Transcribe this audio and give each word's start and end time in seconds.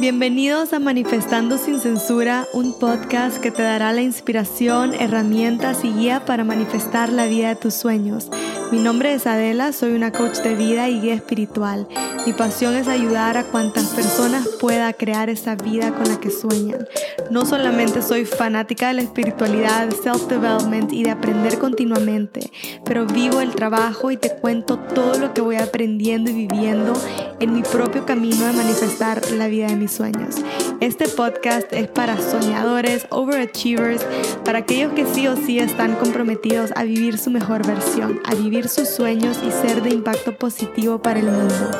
Bienvenidos 0.00 0.72
a 0.72 0.80
Manifestando 0.80 1.56
sin 1.56 1.78
Censura, 1.78 2.48
un 2.52 2.76
podcast 2.76 3.38
que 3.38 3.52
te 3.52 3.62
dará 3.62 3.92
la 3.92 4.02
inspiración, 4.02 4.92
herramientas 4.92 5.84
y 5.84 5.92
guía 5.92 6.24
para 6.24 6.42
manifestar 6.42 7.12
la 7.12 7.26
vida 7.26 7.50
de 7.50 7.56
tus 7.56 7.74
sueños. 7.74 8.28
Mi 8.72 8.80
nombre 8.80 9.14
es 9.14 9.24
Adela, 9.28 9.72
soy 9.72 9.92
una 9.92 10.10
coach 10.10 10.38
de 10.38 10.56
vida 10.56 10.88
y 10.88 11.00
guía 11.00 11.14
espiritual. 11.14 11.86
Mi 12.26 12.32
pasión 12.32 12.74
es 12.74 12.88
ayudar 12.88 13.36
a 13.36 13.44
cuantas 13.44 13.88
personas 13.88 14.48
pueda 14.58 14.90
crear 14.94 15.28
esa 15.28 15.56
vida 15.56 15.92
con 15.92 16.08
la 16.08 16.18
que 16.18 16.30
sueñan. 16.30 16.88
No 17.30 17.44
solamente 17.44 18.00
soy 18.00 18.24
fanática 18.24 18.88
de 18.88 18.94
la 18.94 19.02
espiritualidad, 19.02 19.90
self-development 19.90 20.90
y 20.92 21.02
de 21.02 21.10
aprender 21.10 21.58
continuamente, 21.58 22.50
pero 22.86 23.04
vivo 23.04 23.42
el 23.42 23.54
trabajo 23.54 24.10
y 24.10 24.16
te 24.16 24.30
cuento 24.36 24.78
todo 24.78 25.18
lo 25.18 25.34
que 25.34 25.42
voy 25.42 25.56
aprendiendo 25.56 26.30
y 26.30 26.46
viviendo 26.46 26.94
en 27.40 27.52
mi 27.52 27.62
propio 27.62 28.06
camino 28.06 28.46
de 28.46 28.52
manifestar 28.54 29.20
la 29.32 29.48
vida 29.48 29.66
de 29.66 29.76
mis 29.76 29.92
sueños. 29.92 30.36
Este 30.80 31.08
podcast 31.08 31.72
es 31.72 31.88
para 31.88 32.18
soñadores, 32.18 33.06
overachievers, 33.10 34.04
para 34.44 34.60
aquellos 34.60 34.92
que 34.92 35.06
sí 35.06 35.26
o 35.28 35.36
sí 35.36 35.58
están 35.58 35.94
comprometidos 35.96 36.72
a 36.74 36.84
vivir 36.84 37.18
su 37.18 37.30
mejor 37.30 37.66
versión, 37.66 38.20
a 38.24 38.34
vivir 38.34 38.68
sus 38.68 38.88
sueños 38.88 39.38
y 39.46 39.50
ser 39.50 39.82
de 39.82 39.90
impacto 39.90 40.36
positivo 40.36 41.00
para 41.00 41.20
el 41.20 41.26
mundo. 41.26 41.70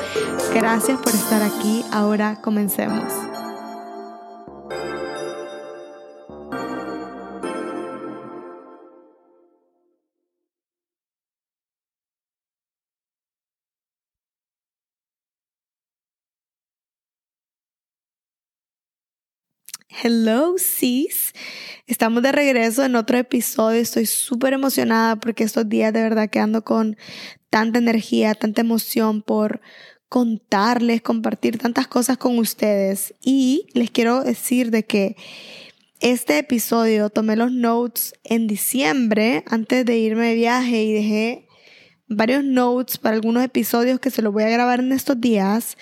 Gracias 0.54 0.98
por 0.98 1.14
estar 1.14 1.42
aquí. 1.42 1.84
Ahora 1.92 2.40
comencemos. 2.40 3.12
Hello, 20.02 20.56
sis. 20.58 21.32
Estamos 21.86 22.22
de 22.22 22.32
regreso 22.32 22.84
en 22.84 22.96
otro 22.96 23.16
episodio. 23.16 23.80
Estoy 23.80 24.06
súper 24.06 24.52
emocionada 24.52 25.16
porque 25.16 25.44
estos 25.44 25.68
días 25.68 25.92
de 25.92 26.02
verdad 26.02 26.28
que 26.28 26.40
ando 26.40 26.62
con 26.62 26.96
tanta 27.48 27.78
energía, 27.78 28.34
tanta 28.34 28.60
emoción 28.60 29.22
por 29.22 29.60
contarles, 30.08 31.02
compartir 31.02 31.58
tantas 31.58 31.86
cosas 31.86 32.18
con 32.18 32.38
ustedes. 32.38 33.14
Y 33.20 33.66
les 33.74 33.90
quiero 33.90 34.22
decir 34.22 34.70
de 34.70 34.84
que 34.84 35.16
este 36.00 36.38
episodio 36.38 37.10
tomé 37.10 37.36
los 37.36 37.52
notes 37.52 38.14
en 38.24 38.46
diciembre 38.46 39.44
antes 39.46 39.84
de 39.84 39.98
irme 39.98 40.28
de 40.28 40.34
viaje 40.34 40.82
y 40.84 40.92
dejé 40.92 41.48
varios 42.06 42.44
notes 42.44 42.98
para 42.98 43.16
algunos 43.16 43.42
episodios 43.42 44.00
que 44.00 44.10
se 44.10 44.22
los 44.22 44.32
voy 44.32 44.42
a 44.42 44.50
grabar 44.50 44.80
en 44.80 44.92
estos 44.92 45.20
días 45.20 45.76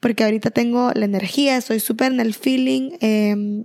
porque 0.00 0.24
ahorita 0.24 0.50
tengo 0.50 0.92
la 0.94 1.04
energía, 1.04 1.56
estoy 1.56 1.80
súper 1.80 2.12
en 2.12 2.20
el 2.20 2.34
feeling 2.34 2.92
em, 3.00 3.64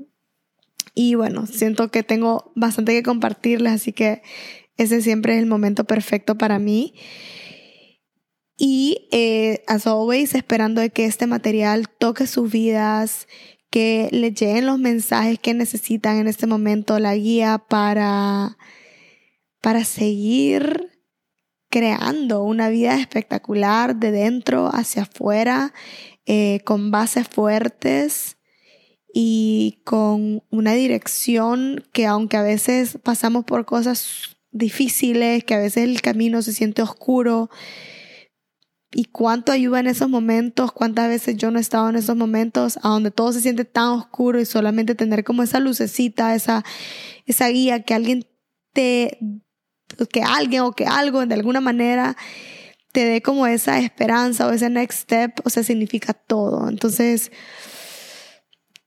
y 0.94 1.16
bueno, 1.16 1.46
siento 1.46 1.90
que 1.90 2.04
tengo 2.04 2.52
bastante 2.56 2.94
que 2.94 3.04
compartirles, 3.04 3.74
así 3.74 3.94
que 3.94 4.22
ese 4.78 5.02
siempre 5.02 5.36
es 5.36 5.40
el 5.40 5.46
momento 5.46 5.84
perfecto 5.84 6.38
para 6.38 6.60
mí. 6.60 6.94
Y 8.64 9.08
eh, 9.10 9.64
as 9.66 9.88
always, 9.88 10.36
esperando 10.36 10.82
de 10.82 10.92
que 10.92 11.06
este 11.06 11.26
material 11.26 11.90
toque 11.90 12.28
sus 12.28 12.52
vidas, 12.52 13.28
que 13.72 14.08
les 14.12 14.36
lleguen 14.36 14.68
los 14.68 14.78
mensajes 14.78 15.40
que 15.40 15.56
necesitan 15.56 16.18
en 16.18 16.28
este 16.28 16.46
momento, 16.46 17.00
la 17.00 17.16
guía 17.16 17.58
para, 17.58 18.60
para 19.62 19.84
seguir 19.84 20.92
creando 21.72 22.44
una 22.44 22.70
vida 22.70 23.00
espectacular 23.00 23.96
de 23.96 24.12
dentro 24.12 24.70
hacia 24.72 25.04
afuera 25.04 25.74
eh, 26.28 26.60
con 26.64 26.92
bases 26.92 27.28
fuertes 27.28 28.38
y 29.12 29.82
con 29.86 30.44
una 30.52 30.74
dirección 30.74 31.84
que 31.94 32.06
aunque 32.06 32.38
a 32.38 32.44
veces 32.44 33.00
pasamos 33.02 33.44
por 33.44 33.66
cosas 33.66 34.38
difíciles, 34.52 35.44
que 35.46 35.56
a 35.56 35.60
veces 35.60 35.86
el 35.86 36.04
camino 36.04 36.44
se 36.44 36.54
siente 36.54 36.84
oscuro, 36.84 37.50
y 38.94 39.06
cuánto 39.06 39.52
ayuda 39.52 39.80
en 39.80 39.88
esos 39.88 40.10
momentos, 40.10 40.72
cuántas 40.74 41.08
veces 41.08 41.38
yo 41.38 41.50
no 41.50 41.60
he 41.60 41.62
estado 41.62 41.90
en 41.90 41.96
esos 41.96 42.16
momentos 42.16 42.78
a 42.84 42.90
donde 42.90 43.12
todo 43.12 43.32
se 43.32 43.42
siente 43.42 43.64
tan 43.64 43.88
oscuro 43.88 44.40
y 44.40 44.46
solamente 44.46 44.96
tener 44.96 45.24
como 45.24 45.44
esa 45.44 45.60
lucecita, 45.60 46.36
esa, 46.36 46.64
esa 47.26 47.48
guía 47.48 47.84
que 47.84 47.94
alguien 47.94 48.28
te, 48.74 49.18
que 50.12 50.24
alguien 50.24 50.64
o 50.64 50.74
que 50.74 50.86
algo 50.86 51.26
de 51.26 51.36
alguna 51.36 51.62
manera 51.62 52.18
te 52.92 53.06
dé 53.06 53.22
como 53.22 53.48
esa 53.48 53.80
esperanza 53.80 54.48
o 54.48 54.52
ese 54.52 54.70
next 54.70 55.04
step, 55.04 55.40
o 55.46 55.50
sea, 55.50 55.64
significa 55.64 56.14
todo. 56.14 56.68
Entonces, 56.68 57.32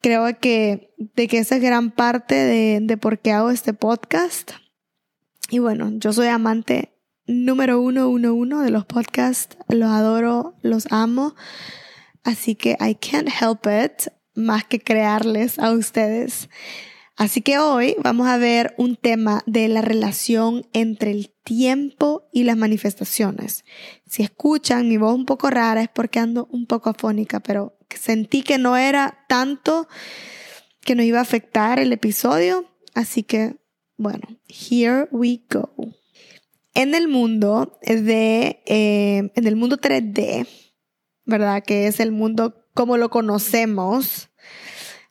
creo 0.03 0.39
que, 0.39 0.95
de 0.99 1.29
que 1.29 1.39
esa 1.39 1.57
es 1.57 1.63
gran 1.63 1.91
parte 1.91 2.35
de, 2.35 2.81
de 2.83 2.97
por 2.99 3.21
qué 3.21 3.33
hago 3.33 3.51
este 3.51 3.73
podcast. 3.73 4.53
Y 5.49 5.61
bueno, 5.61 5.91
yo 5.95 6.13
soy 6.13 6.27
amante 6.27 6.94
número 7.27 7.81
uno, 7.81 8.09
uno, 8.09 8.35
uno 8.35 8.63
de 8.63 8.71
los 8.71 8.85
podcasts. 8.87 9.57
Los 9.69 9.91
adoro, 9.91 10.55
los 10.63 10.87
amo. 10.91 11.35
Así 12.23 12.55
que 12.55 12.77
I 12.81 12.95
can't 12.95 13.29
help 13.29 13.67
it 13.67 14.09
más 14.35 14.65
que 14.65 14.81
crearles 14.81 15.59
a 15.59 15.71
ustedes. 15.73 16.49
Así 17.17 17.43
que 17.43 17.59
hoy 17.59 17.95
vamos 18.03 18.27
a 18.27 18.39
ver 18.39 18.75
un 18.77 18.97
tema 18.97 19.43
de 19.47 19.69
la 19.69 19.83
relación 19.83 20.67
entre 20.73 21.13
el 21.13 21.33
tiempo 21.45 22.29
y 22.33 22.43
las 22.43 22.57
manifestaciones. 22.57 23.65
Si 24.09 24.25
escuchan 24.25 24.89
mi 24.89 24.97
voz 24.97 25.15
un 25.15 25.25
poco 25.25 25.49
rara 25.49 25.83
es 25.83 25.89
porque 25.89 26.19
ando 26.19 26.49
un 26.51 26.67
poco 26.67 26.91
afónica, 26.91 27.39
pero 27.39 27.79
sentí 27.89 28.43
que 28.43 28.59
no 28.59 28.77
era 28.77 29.25
tanto 29.29 29.87
que 30.81 30.97
nos 30.97 31.07
iba 31.07 31.21
a 31.21 31.23
afectar 31.23 31.79
el 31.79 31.93
episodio. 31.93 32.69
Así 32.95 33.23
que, 33.23 33.57
bueno, 33.97 34.41
here 34.49 35.09
we 35.13 35.43
go. 35.49 35.73
En 36.75 36.95
el 36.95 37.09
mundo 37.09 37.79
de, 37.83 38.63
eh, 38.67 39.31
en 39.35 39.47
el 39.47 39.57
mundo 39.57 39.79
3D, 39.79 40.47
¿verdad? 41.25 41.63
Que 41.65 41.87
es 41.87 42.01
el 42.01 42.13
mundo 42.13 42.67
como 42.75 42.97
lo 42.97 43.09
conocemos, 43.09 44.31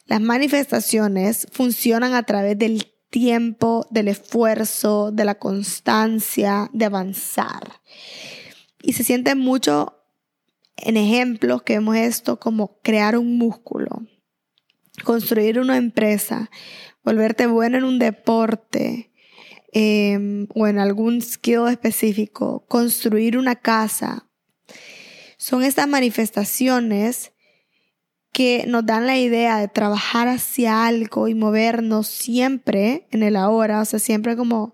las 0.06 0.20
manifestaciones 0.20 1.48
funcionan 1.52 2.14
a 2.14 2.24
través 2.24 2.58
del 2.58 2.94
tiempo, 3.10 3.88
del 3.90 4.10
esfuerzo, 4.10 5.12
de 5.12 5.24
la 5.24 5.36
constancia, 5.36 6.70
de 6.74 6.86
avanzar. 6.86 7.80
Y 8.82 8.94
se 8.94 9.04
siente 9.04 9.36
mucho 9.36 10.04
en 10.76 10.98
ejemplos 10.98 11.64
que 11.64 11.74
vemos 11.74 11.96
esto 11.96 12.40
como 12.40 12.80
crear 12.82 13.18
un 13.18 13.38
músculo, 13.38 14.06
construir 15.06 15.60
una 15.60 15.78
empresa, 15.78 16.50
volverte 17.04 17.48
bueno 17.48 17.78
en 17.78 17.86
un 17.86 18.00
deporte 18.00 19.13
em, 19.74 20.48
o 20.54 20.68
en 20.68 20.80
algún 20.80 21.22
skill 21.22 21.68
específico, 21.68 22.66
construir 22.68 23.38
una 23.38 23.56
casa. 23.56 24.28
Son 25.38 25.64
estas 25.64 25.88
manifestaciones 25.88 27.34
que 28.32 28.66
nos 28.68 28.86
dan 28.86 29.06
la 29.06 29.18
idea 29.18 29.60
de 29.60 29.68
trabajar 29.68 30.28
hacia 30.28 30.86
algo 30.86 31.28
y 31.28 31.36
movernos 31.36 32.08
siempre 32.08 33.08
en 33.12 33.24
el 33.24 33.36
ahora, 33.36 33.82
o 33.82 33.86
sea, 33.86 34.00
siempre 34.00 34.36
como, 34.36 34.74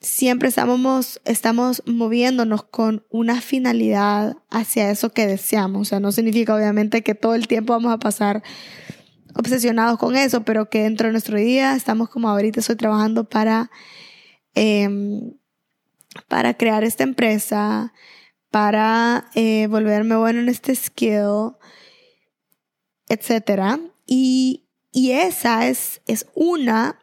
siempre 0.00 0.48
estamos, 0.48 1.20
estamos 1.24 1.82
moviéndonos 1.84 2.62
con 2.62 3.04
una 3.10 3.40
finalidad 3.40 4.36
hacia 4.50 4.90
eso 4.90 5.10
que 5.10 5.26
deseamos, 5.26 5.82
o 5.82 5.84
sea, 5.84 6.00
no 6.00 6.12
significa 6.12 6.54
obviamente 6.54 7.02
que 7.02 7.16
todo 7.16 7.34
el 7.34 7.48
tiempo 7.48 7.72
vamos 7.72 7.92
a 7.92 7.98
pasar 7.98 8.42
obsesionados 9.36 9.98
con 9.98 10.16
eso, 10.16 10.44
pero 10.44 10.68
que 10.70 10.82
dentro 10.82 11.08
de 11.08 11.12
nuestro 11.12 11.36
día 11.38 11.74
estamos 11.74 12.08
como 12.08 12.28
ahorita 12.28 12.60
estoy 12.60 12.76
trabajando 12.76 13.28
para, 13.28 13.70
em, 14.54 15.34
para 16.28 16.54
crear 16.54 16.84
esta 16.84 17.02
empresa, 17.02 17.92
para 18.50 19.30
eh, 19.34 19.66
volverme 19.66 20.16
bueno 20.16 20.40
en 20.40 20.48
este 20.48 20.74
skill, 20.74 21.56
etcétera. 23.08 23.80
Y, 24.06 24.68
y 24.92 25.10
esa 25.12 25.66
es, 25.66 26.00
es 26.06 26.26
una 26.34 26.98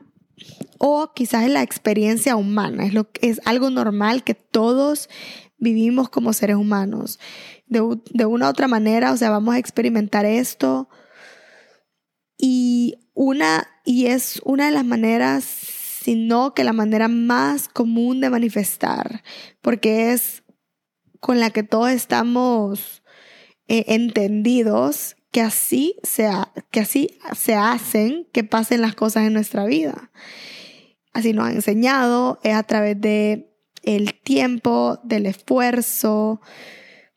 o 0.77 1.11
quizás 1.13 1.43
es 1.43 1.51
la 1.51 1.61
experiencia 1.61 2.35
humana, 2.35 2.85
es, 2.85 2.93
lo, 2.93 3.09
es 3.21 3.41
algo 3.45 3.69
normal 3.69 4.23
que 4.23 4.33
todos 4.33 5.09
vivimos 5.57 6.09
como 6.09 6.33
seres 6.33 6.55
humanos. 6.55 7.19
De, 7.67 7.81
de, 8.11 8.25
una 8.25 8.47
u 8.47 8.49
otra 8.49 8.67
manera, 8.67 9.11
o 9.11 9.17
sea, 9.17 9.29
vamos 9.29 9.55
a 9.55 9.59
experimentar 9.59 10.25
esto. 10.25 10.89
Y, 12.43 12.97
una, 13.13 13.67
y 13.85 14.07
es 14.07 14.41
una 14.43 14.65
de 14.65 14.71
las 14.71 14.83
maneras, 14.83 15.43
sino 15.43 16.55
que 16.55 16.63
la 16.63 16.73
manera 16.73 17.07
más 17.07 17.67
común 17.67 18.19
de 18.19 18.31
manifestar, 18.31 19.23
porque 19.61 20.11
es 20.11 20.41
con 21.19 21.39
la 21.39 21.51
que 21.51 21.61
todos 21.61 21.91
estamos 21.91 23.03
eh, 23.67 23.85
entendidos 23.89 25.15
que 25.31 25.41
así, 25.41 25.95
sea, 26.03 26.51
que 26.71 26.79
así 26.81 27.19
se 27.37 27.53
hacen 27.53 28.27
que 28.33 28.43
pasen 28.43 28.81
las 28.81 28.95
cosas 28.95 29.27
en 29.27 29.33
nuestra 29.33 29.65
vida. 29.65 30.11
Así 31.13 31.31
nos 31.33 31.47
ha 31.47 31.51
enseñado, 31.51 32.39
es 32.43 32.55
a 32.55 32.63
través 32.63 32.99
de 32.99 33.53
el 33.83 34.15
tiempo, 34.15 34.99
del 35.03 35.27
esfuerzo, 35.27 36.41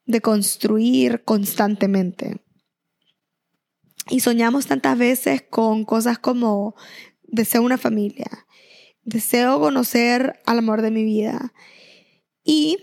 de 0.06 0.20
construir 0.20 1.24
constantemente. 1.24 2.43
Y 4.08 4.20
soñamos 4.20 4.66
tantas 4.66 4.98
veces 4.98 5.42
con 5.48 5.84
cosas 5.84 6.18
como 6.18 6.74
deseo 7.22 7.62
una 7.62 7.78
familia, 7.78 8.46
deseo 9.02 9.60
conocer 9.60 10.40
al 10.46 10.58
amor 10.58 10.82
de 10.82 10.90
mi 10.90 11.04
vida. 11.04 11.52
Y 12.44 12.78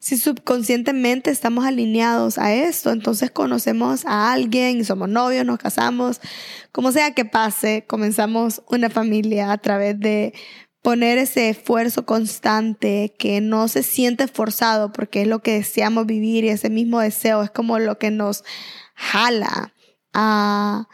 si 0.00 0.16
subconscientemente 0.16 1.30
estamos 1.30 1.64
alineados 1.64 2.38
a 2.38 2.54
esto, 2.54 2.92
entonces 2.92 3.30
conocemos 3.30 4.04
a 4.06 4.32
alguien, 4.32 4.84
somos 4.84 5.08
novios, 5.08 5.44
nos 5.44 5.58
casamos, 5.58 6.20
como 6.70 6.92
sea 6.92 7.14
que 7.14 7.24
pase, 7.24 7.84
comenzamos 7.86 8.62
una 8.68 8.90
familia 8.90 9.52
a 9.52 9.58
través 9.58 9.98
de 9.98 10.34
poner 10.82 11.18
ese 11.18 11.48
esfuerzo 11.48 12.06
constante 12.06 13.14
que 13.18 13.40
no 13.40 13.68
se 13.68 13.82
siente 13.82 14.28
forzado 14.28 14.92
porque 14.92 15.22
es 15.22 15.28
lo 15.28 15.40
que 15.40 15.54
deseamos 15.54 16.06
vivir 16.06 16.44
y 16.44 16.50
ese 16.50 16.70
mismo 16.70 17.00
deseo 17.00 17.42
es 17.42 17.50
como 17.50 17.78
lo 17.78 17.98
que 17.98 18.10
nos 18.10 18.44
jala 18.94 19.74
a 20.20 20.88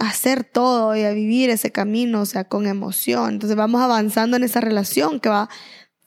hacer 0.00 0.42
todo 0.42 0.96
y 0.96 1.02
a 1.04 1.12
vivir 1.12 1.50
ese 1.50 1.70
camino, 1.70 2.22
o 2.22 2.26
sea, 2.26 2.44
con 2.44 2.66
emoción. 2.66 3.34
Entonces 3.34 3.56
vamos 3.56 3.80
avanzando 3.80 4.36
en 4.36 4.42
esa 4.42 4.60
relación 4.60 5.20
que 5.20 5.28
va 5.28 5.48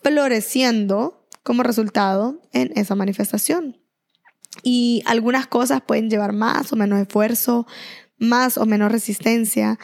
floreciendo 0.04 1.26
como 1.44 1.64
resultado 1.64 2.42
en 2.52 2.74
esa 2.76 2.96
manifestación. 2.96 3.78
Y 4.62 5.04
algunas 5.06 5.48
cosas 5.48 5.82
pueden 5.82 6.10
llevar 6.10 6.34
más 6.34 6.74
o 6.74 6.76
menos 6.76 7.00
esfuerzo, 7.00 7.66
más 8.18 8.58
o 8.58 8.66
menos 8.66 8.92
resistencia, 8.92 9.80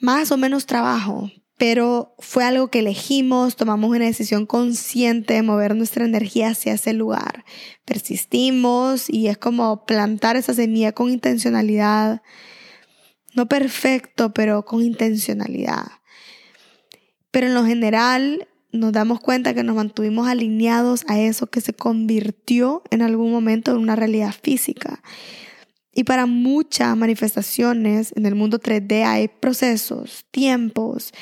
más 0.00 0.32
o 0.32 0.38
menos 0.38 0.64
trabajo, 0.64 1.30
pero 1.58 2.14
fue 2.18 2.44
algo 2.44 2.68
que 2.68 2.78
elegimos, 2.78 3.56
tomamos 3.56 3.90
una 3.90 4.06
decisión 4.06 4.46
consciente 4.46 5.34
de 5.34 5.42
mover 5.42 5.76
nuestra 5.76 6.04
energía 6.04 6.50
hacia 6.50 6.72
ese 6.72 6.94
lugar. 6.94 7.44
Persistimos 7.84 9.10
y 9.10 9.28
es 9.28 9.36
como 9.36 9.84
plantar 9.84 10.36
esa 10.36 10.54
semilla 10.54 10.92
con 10.92 11.10
intencionalidad 11.10 12.22
no 13.38 13.46
perfecto, 13.46 14.32
pero 14.34 14.64
con 14.64 14.82
intencionalidad. 14.82 15.86
Pero 17.30 17.46
en 17.46 17.54
lo 17.54 17.64
general 17.64 18.48
nos 18.72 18.92
damos 18.92 19.20
cuenta 19.20 19.54
que 19.54 19.62
nos 19.62 19.76
mantuvimos 19.76 20.26
alineados 20.26 21.04
a 21.08 21.20
eso 21.20 21.46
que 21.46 21.60
se 21.60 21.72
convirtió 21.72 22.82
en 22.90 23.02
algún 23.02 23.30
momento 23.30 23.70
en 23.70 23.78
una 23.78 23.96
realidad 23.96 24.34
física. 24.42 25.02
Y 25.98 26.04
para 26.04 26.26
muchas 26.26 26.96
manifestaciones 26.96 28.12
en 28.14 28.24
el 28.24 28.36
mundo 28.36 28.60
3D 28.60 29.04
hay 29.04 29.26
procesos, 29.26 30.26
tiempos, 30.30 31.12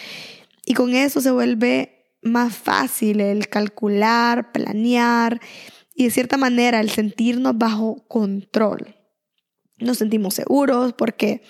y 0.66 0.74
con 0.74 0.94
eso 0.94 1.22
se 1.22 1.30
vuelve 1.30 2.10
más 2.20 2.54
fácil 2.54 3.22
el 3.22 3.48
calcular, 3.48 4.52
planear 4.52 5.40
y 5.94 6.04
de 6.04 6.10
cierta 6.10 6.36
manera 6.36 6.80
el 6.80 6.90
sentirnos 6.90 7.56
bajo 7.56 8.06
control. 8.06 8.94
Nos 9.78 9.96
sentimos 9.96 10.34
seguros 10.34 10.92
porque 10.92 11.40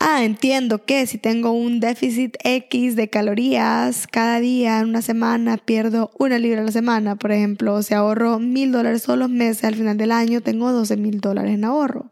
ah, 0.00 0.24
entiendo 0.24 0.84
que 0.84 1.06
si 1.06 1.18
tengo 1.18 1.52
un 1.52 1.80
déficit 1.80 2.36
X 2.42 2.96
de 2.96 3.08
calorías 3.08 4.06
cada 4.06 4.40
día 4.40 4.80
en 4.80 4.88
una 4.88 5.02
semana, 5.02 5.56
pierdo 5.56 6.10
una 6.18 6.38
libra 6.38 6.60
a 6.60 6.64
la 6.64 6.72
semana, 6.72 7.16
por 7.16 7.32
ejemplo, 7.32 7.82
si 7.82 7.94
ahorro 7.94 8.38
mil 8.38 8.72
dólares 8.72 9.02
todos 9.02 9.18
los 9.18 9.30
meses, 9.30 9.64
al 9.64 9.74
final 9.74 9.96
del 9.96 10.12
año 10.12 10.40
tengo 10.40 10.72
12 10.72 10.96
mil 10.96 11.20
dólares 11.20 11.54
en 11.54 11.64
ahorro. 11.64 12.10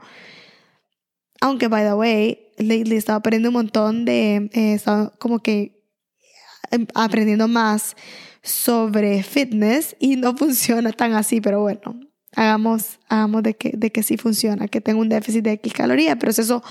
Aunque, 1.40 1.68
by 1.68 1.84
the 1.84 1.94
way, 1.94 2.38
he 2.58 2.96
estaba 2.96 3.18
aprendiendo 3.18 3.50
un 3.50 3.54
montón 3.54 4.04
de, 4.04 4.50
eh, 4.52 4.80
como 5.18 5.40
que 5.40 5.82
em, 6.70 6.86
aprendiendo 6.94 7.48
más 7.48 7.96
sobre 8.42 9.22
fitness 9.22 9.96
y 9.98 10.16
no 10.16 10.36
funciona 10.38 10.92
tan 10.92 11.14
así, 11.14 11.40
pero 11.40 11.60
bueno, 11.60 12.00
hagamos, 12.34 12.98
hagamos 13.08 13.42
de, 13.42 13.54
que, 13.54 13.72
de 13.76 13.90
que 13.90 14.02
sí 14.02 14.16
funciona, 14.16 14.68
que 14.68 14.80
tengo 14.80 15.00
un 15.00 15.08
déficit 15.08 15.44
de 15.44 15.52
X 15.52 15.72
calorías, 15.72 16.16
pero 16.18 16.30
eso 16.30 16.62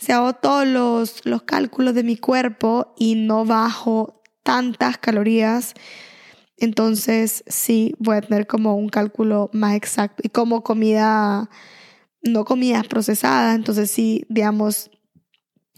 se 0.00 0.12
hago 0.14 0.32
todos 0.32 0.66
los, 0.66 1.24
los 1.26 1.42
cálculos 1.42 1.94
de 1.94 2.02
mi 2.02 2.16
cuerpo 2.16 2.94
y 2.98 3.14
no 3.14 3.44
bajo 3.44 4.22
tantas 4.42 4.96
calorías, 4.98 5.74
entonces 6.56 7.44
sí 7.46 7.94
voy 7.98 8.16
a 8.16 8.20
tener 8.22 8.46
como 8.46 8.76
un 8.76 8.88
cálculo 8.88 9.50
más 9.52 9.74
exacto. 9.76 10.22
Y 10.24 10.30
como 10.30 10.62
comida, 10.62 11.50
no 12.22 12.44
comidas 12.44 12.86
procesadas, 12.86 13.54
entonces 13.56 13.90
sí, 13.90 14.24
digamos, 14.28 14.90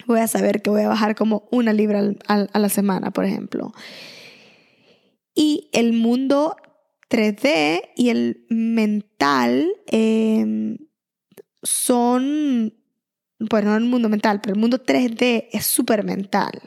voy 0.07 0.21
a 0.21 0.29
saber 0.29 0.63
que 0.63 0.71
voy 0.71 0.83
a 0.83 0.89
bajar 0.89 1.15
como 1.15 1.49
una 1.51 1.73
libra 1.73 2.03
a 2.27 2.59
la 2.59 2.69
semana, 2.69 3.11
por 3.11 3.25
ejemplo. 3.25 3.73
Y 5.35 5.69
el 5.73 5.93
mundo 5.93 6.57
3D 7.09 7.91
y 7.97 8.11
el 8.11 8.47
mental 8.49 9.69
em, 9.87 10.79
son 11.63 12.75
pues 13.49 13.65
no 13.65 13.77
el 13.77 13.85
mundo 13.85 14.09
mental, 14.09 14.41
pero 14.41 14.55
el 14.55 14.61
mundo 14.61 14.83
3D 14.83 15.49
es 15.53 15.67
súper 15.67 16.05
mental. 16.05 16.61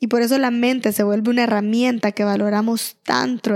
Y 0.00 0.06
por 0.06 0.20
eso 0.20 0.36
la 0.38 0.50
mente 0.50 0.92
se 0.92 1.02
vuelve 1.02 1.30
una 1.30 1.44
herramienta 1.44 2.12
que 2.12 2.24
valoramos 2.24 2.96
tanto, 3.04 3.54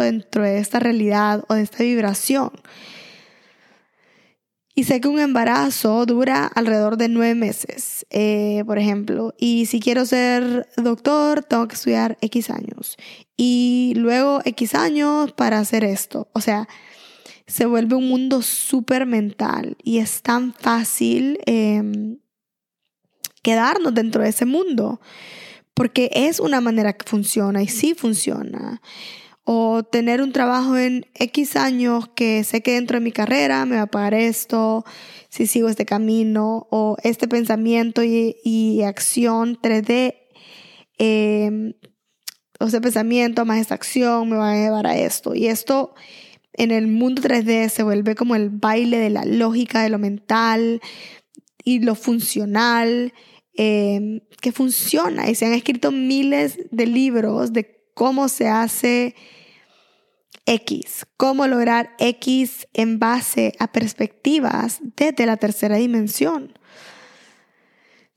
dentro 0.00 0.44
de 0.44 0.58
esta 0.58 0.78
realidad 0.78 1.44
o 1.48 1.54
de 1.54 1.62
esta 1.62 1.82
vibración. 1.82 2.52
Y 4.76 4.84
sé 4.84 5.00
que 5.00 5.08
un 5.08 5.20
embarazo 5.20 6.04
dura 6.04 6.46
alrededor 6.46 6.96
de 6.96 7.08
nueve 7.08 7.34
meses, 7.34 8.06
eh, 8.10 8.62
por 8.66 8.78
ejemplo. 8.78 9.34
Y 9.38 9.66
si 9.66 9.80
quiero 9.80 10.04
ser 10.04 10.68
doctor, 10.76 11.42
tengo 11.42 11.66
que 11.68 11.74
estudiar 11.74 12.18
X 12.20 12.50
años. 12.50 12.96
Y 13.36 13.94
luego 13.96 14.42
X 14.44 14.74
años 14.74 15.32
para 15.32 15.60
hacer 15.60 15.84
esto. 15.84 16.28
O 16.32 16.40
sea, 16.40 16.68
se 17.46 17.66
vuelve 17.66 17.96
un 17.96 18.08
mundo 18.08 18.42
súper 18.42 19.06
mental 19.06 19.76
y 19.82 19.98
es 19.98 20.22
tan 20.22 20.54
fácil 20.54 21.38
em, 21.46 22.18
quedarnos 23.42 23.94
dentro 23.94 24.22
de 24.22 24.30
ese 24.30 24.46
mundo 24.46 25.00
porque 25.74 26.10
es 26.14 26.40
una 26.40 26.60
manera 26.60 26.92
que 26.92 27.06
funciona 27.08 27.62
y 27.62 27.68
sí 27.68 27.94
funciona. 27.94 28.80
O 29.46 29.82
tener 29.82 30.22
un 30.22 30.32
trabajo 30.32 30.78
en 30.78 31.04
X 31.14 31.56
años 31.56 32.08
que 32.14 32.44
sé 32.44 32.62
que 32.62 32.74
dentro 32.74 32.98
de 32.98 33.04
mi 33.04 33.12
carrera 33.12 33.66
me 33.66 33.76
va 33.76 33.82
a 33.82 33.86
pagar 33.86 34.14
esto, 34.14 34.84
si 35.28 35.46
sigo 35.46 35.68
este 35.68 35.84
camino, 35.84 36.66
o 36.70 36.96
este 37.02 37.28
pensamiento 37.28 38.02
y, 38.02 38.82
acción 38.82 39.58
3D, 39.60 40.14
em, 40.96 41.74
o 42.58 42.66
ese 42.66 42.80
pensamiento 42.80 43.44
más 43.44 43.58
esta 43.58 43.74
acción 43.74 44.30
me 44.30 44.36
va 44.36 44.52
a 44.52 44.56
llevar 44.56 44.86
a 44.86 44.96
esto. 44.96 45.34
Y 45.34 45.48
esto 45.48 45.94
en 46.54 46.70
el 46.70 46.86
mundo 46.86 47.22
3D 47.22 47.68
se 47.68 47.82
vuelve 47.82 48.14
como 48.14 48.34
el 48.34 48.50
baile 48.50 48.98
de 48.98 49.10
la 49.10 49.24
lógica, 49.24 49.82
de 49.82 49.90
lo 49.90 49.98
mental 49.98 50.80
y 51.64 51.80
lo 51.80 51.94
funcional, 51.94 53.12
eh, 53.56 54.22
que 54.40 54.52
funciona. 54.52 55.28
Y 55.30 55.34
se 55.34 55.46
han 55.46 55.52
escrito 55.52 55.90
miles 55.90 56.58
de 56.70 56.86
libros 56.86 57.52
de 57.52 57.84
cómo 57.94 58.28
se 58.28 58.48
hace 58.48 59.14
X, 60.46 61.06
cómo 61.16 61.46
lograr 61.46 61.94
X 61.98 62.66
en 62.74 62.98
base 62.98 63.54
a 63.58 63.72
perspectivas 63.72 64.80
desde 64.96 65.26
la 65.26 65.36
tercera 65.36 65.76
dimensión. 65.76 66.58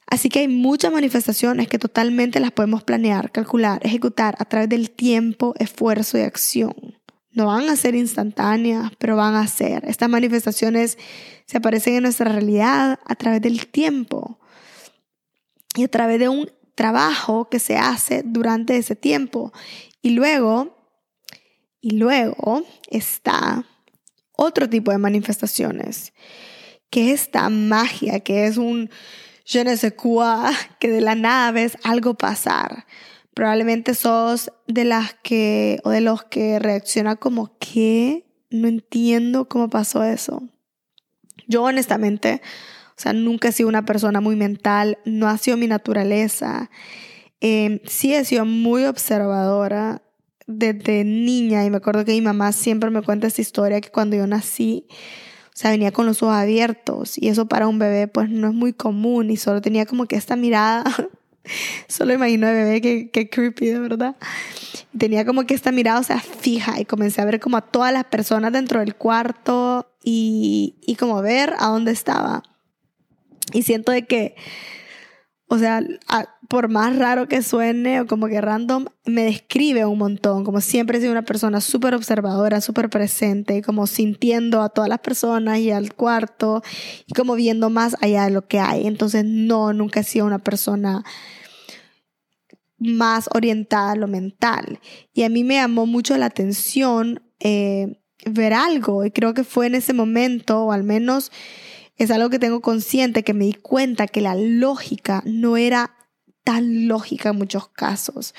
Así 0.10 0.30
que 0.30 0.40
hay 0.40 0.48
muchas 0.48 0.92
manifestaciones 0.92 1.68
que 1.68 1.80
totalmente 1.80 2.40
las 2.40 2.52
podemos 2.52 2.84
planear, 2.84 3.32
calcular, 3.32 3.86
ejecutar 3.86 4.36
a 4.40 4.46
través 4.46 4.70
del 4.70 4.90
tiempo, 4.90 5.54
esfuerzo 5.60 6.18
y 6.18 6.22
acción. 6.22 6.97
No 7.38 7.46
van 7.46 7.70
a 7.70 7.76
ser 7.76 7.94
instantáneas, 7.94 8.92
pero 8.98 9.16
van 9.16 9.36
a 9.36 9.46
ser. 9.46 9.86
Estas 9.86 10.10
manifestaciones 10.10 10.98
se 11.46 11.58
aparecen 11.58 11.94
en 11.94 12.02
nuestra 12.02 12.32
realidad 12.32 13.00
a 13.06 13.14
través 13.14 13.44
del 13.44 13.68
tiempo 13.68 14.40
y 15.76 15.84
a 15.84 15.88
través 15.88 16.18
de 16.18 16.30
un 16.30 16.52
trabajo 16.74 17.48
que 17.48 17.60
se 17.60 17.78
hace 17.78 18.24
durante 18.26 18.76
ese 18.76 18.96
tiempo. 18.96 19.54
Y 20.02 20.10
luego, 20.10 20.76
y 21.80 21.92
luego 21.92 22.64
está 22.90 23.64
otro 24.36 24.68
tipo 24.68 24.90
de 24.90 24.98
manifestaciones, 24.98 26.14
que 26.90 27.14
es 27.14 27.22
esta 27.22 27.48
magia, 27.50 28.20
que 28.22 28.48
es 28.48 28.58
un 28.58 28.90
je 29.46 29.64
ne 29.64 29.78
sais 29.78 29.94
quoi, 29.94 30.56
que 30.80 30.90
de 30.90 31.02
la 31.02 31.14
nada 31.14 31.52
ves 31.52 31.78
algo 31.84 32.16
pasar. 32.16 32.88
Probablemente 33.38 33.94
sos 33.94 34.52
de 34.66 34.84
las 34.84 35.14
que 35.22 35.80
o 35.84 35.92
de 35.92 36.02
los 36.02 36.24
que 36.24 36.58
reacciona 36.58 37.18
como 37.18 37.56
que 37.60 38.26
no 38.50 38.68
entiendo 38.68 39.48
cómo 39.48 39.70
pasó 39.70 40.04
eso. 40.04 40.42
Yo 41.48 41.62
honestamente, 41.62 42.42
o 42.90 43.00
sea, 43.00 43.14
nunca 43.14 43.50
he 43.50 43.52
sido 43.52 43.70
una 43.70 43.86
persona 43.86 44.22
muy 44.22 44.36
mental, 44.36 44.98
no 45.06 45.28
ha 45.28 45.38
sido 45.38 45.56
mi 45.56 45.68
naturaleza. 45.68 46.72
Em, 47.40 47.80
sí 47.86 48.12
he 48.12 48.26
sido 48.26 48.44
muy 48.44 48.86
observadora 48.86 50.02
desde 50.48 51.04
niña 51.04 51.64
y 51.64 51.70
me 51.70 51.78
acuerdo 51.78 52.06
que 52.06 52.14
mi 52.14 52.22
mamá 52.22 52.52
siempre 52.54 52.90
me 52.90 53.04
cuenta 53.04 53.28
esta 53.28 53.42
historia 53.42 53.82
que 53.82 53.92
cuando 53.92 54.16
yo 54.16 54.26
nací, 54.26 54.88
o 54.90 55.54
sea, 55.54 55.70
venía 55.70 55.92
con 55.92 56.08
los 56.08 56.24
ojos 56.24 56.38
abiertos 56.38 57.20
y 57.20 57.28
eso 57.28 57.48
para 57.48 57.68
un 57.68 57.78
bebé 57.78 58.08
pues 58.08 58.32
no 58.32 58.48
es 58.48 58.56
muy 58.56 58.74
común 58.74 59.30
y 59.30 59.38
solo 59.38 59.62
tenía 59.62 59.86
como 59.86 60.08
que 60.08 60.16
esta 60.16 60.36
mirada 60.36 60.84
Solo 61.88 62.14
imagino 62.14 62.48
a 62.48 62.52
bebé 62.52 63.10
que, 63.12 63.30
creepy, 63.30 63.68
de 63.68 63.80
verdad. 63.80 64.16
tenía 64.98 65.26
como 65.26 65.46
que 65.46 65.54
esta 65.54 65.72
mirada, 65.72 66.00
o 66.00 66.20
fija 66.42 66.80
y 66.80 66.86
comencé 66.86 67.22
a 67.22 67.26
ver 67.26 67.40
como 67.40 67.58
a 67.58 67.62
todas 67.62 67.94
las 67.94 68.06
personas 68.06 68.52
dentro 68.52 68.80
del 68.80 68.96
cuarto 68.96 69.92
y, 70.04 70.76
y 70.86 70.96
como 70.96 71.22
ver 71.22 71.54
a 71.60 71.68
dónde 71.68 71.92
estaba. 71.92 72.44
Y 73.54 73.64
siento 73.64 73.92
de 73.92 74.06
que, 74.06 74.36
o 75.50 75.58
sea, 75.58 75.82
por 76.50 76.68
más 76.68 76.98
raro 76.98 77.30
que 77.30 77.42
suene 77.42 78.02
o 78.02 78.08
como 78.08 78.28
que 78.28 78.42
random, 78.42 78.88
me 79.06 79.24
describe 79.24 79.86
un 79.86 79.98
montón. 79.98 80.44
Como 80.44 80.60
siempre 80.60 80.98
he 80.98 81.02
sido 81.02 81.14
una 81.14 81.24
persona 81.24 81.62
súper 81.62 81.96
observadora, 81.96 82.60
súper 82.60 82.90
presente, 82.90 83.62
como 83.62 83.88
sintiendo 83.88 84.62
a 84.62 84.70
todas 84.70 84.90
las 84.90 85.00
personas 85.00 85.60
y 85.60 85.72
al 85.72 85.94
cuarto 85.94 86.64
y 87.06 87.14
como 87.14 87.36
viendo 87.36 87.70
más 87.70 87.96
allá 88.02 88.26
de 88.26 88.32
lo 88.32 88.46
que 88.48 88.60
hay. 88.60 88.88
Entonces, 88.88 89.24
no, 89.24 89.72
nunca 89.72 90.02
he 90.02 90.04
sido 90.04 90.26
una 90.26 90.40
persona 90.40 91.06
más 92.78 93.30
orientada 93.34 93.92
a 93.92 93.96
lo 93.96 94.08
mental. 94.08 94.80
Y 95.14 95.24
a 95.24 95.30
mí 95.30 95.46
me 95.46 95.56
llamó 95.56 95.86
mucho 95.86 96.18
la 96.18 96.26
atención 96.26 97.22
eh, 97.40 98.02
ver 98.26 98.54
algo 98.54 99.06
y 99.06 99.12
creo 99.12 99.34
que 99.34 99.46
fue 99.46 99.68
en 99.68 99.76
ese 99.76 99.94
momento, 99.94 100.66
o 100.66 100.72
al 100.74 100.84
menos 100.84 101.32
es 101.98 102.12
algo 102.12 102.30
que 102.30 102.40
tengo 102.40 102.62
consciente, 102.62 103.24
que 103.24 103.34
me 103.34 103.46
di 103.46 103.54
cuenta 103.54 104.08
que 104.08 104.22
la 104.22 104.36
lógica 104.36 105.24
no 105.26 105.58
era 105.58 105.96
tan 106.44 106.88
lógica 106.88 107.30
en 107.30 107.38
muchos 107.38 107.70
casos. 107.70 108.36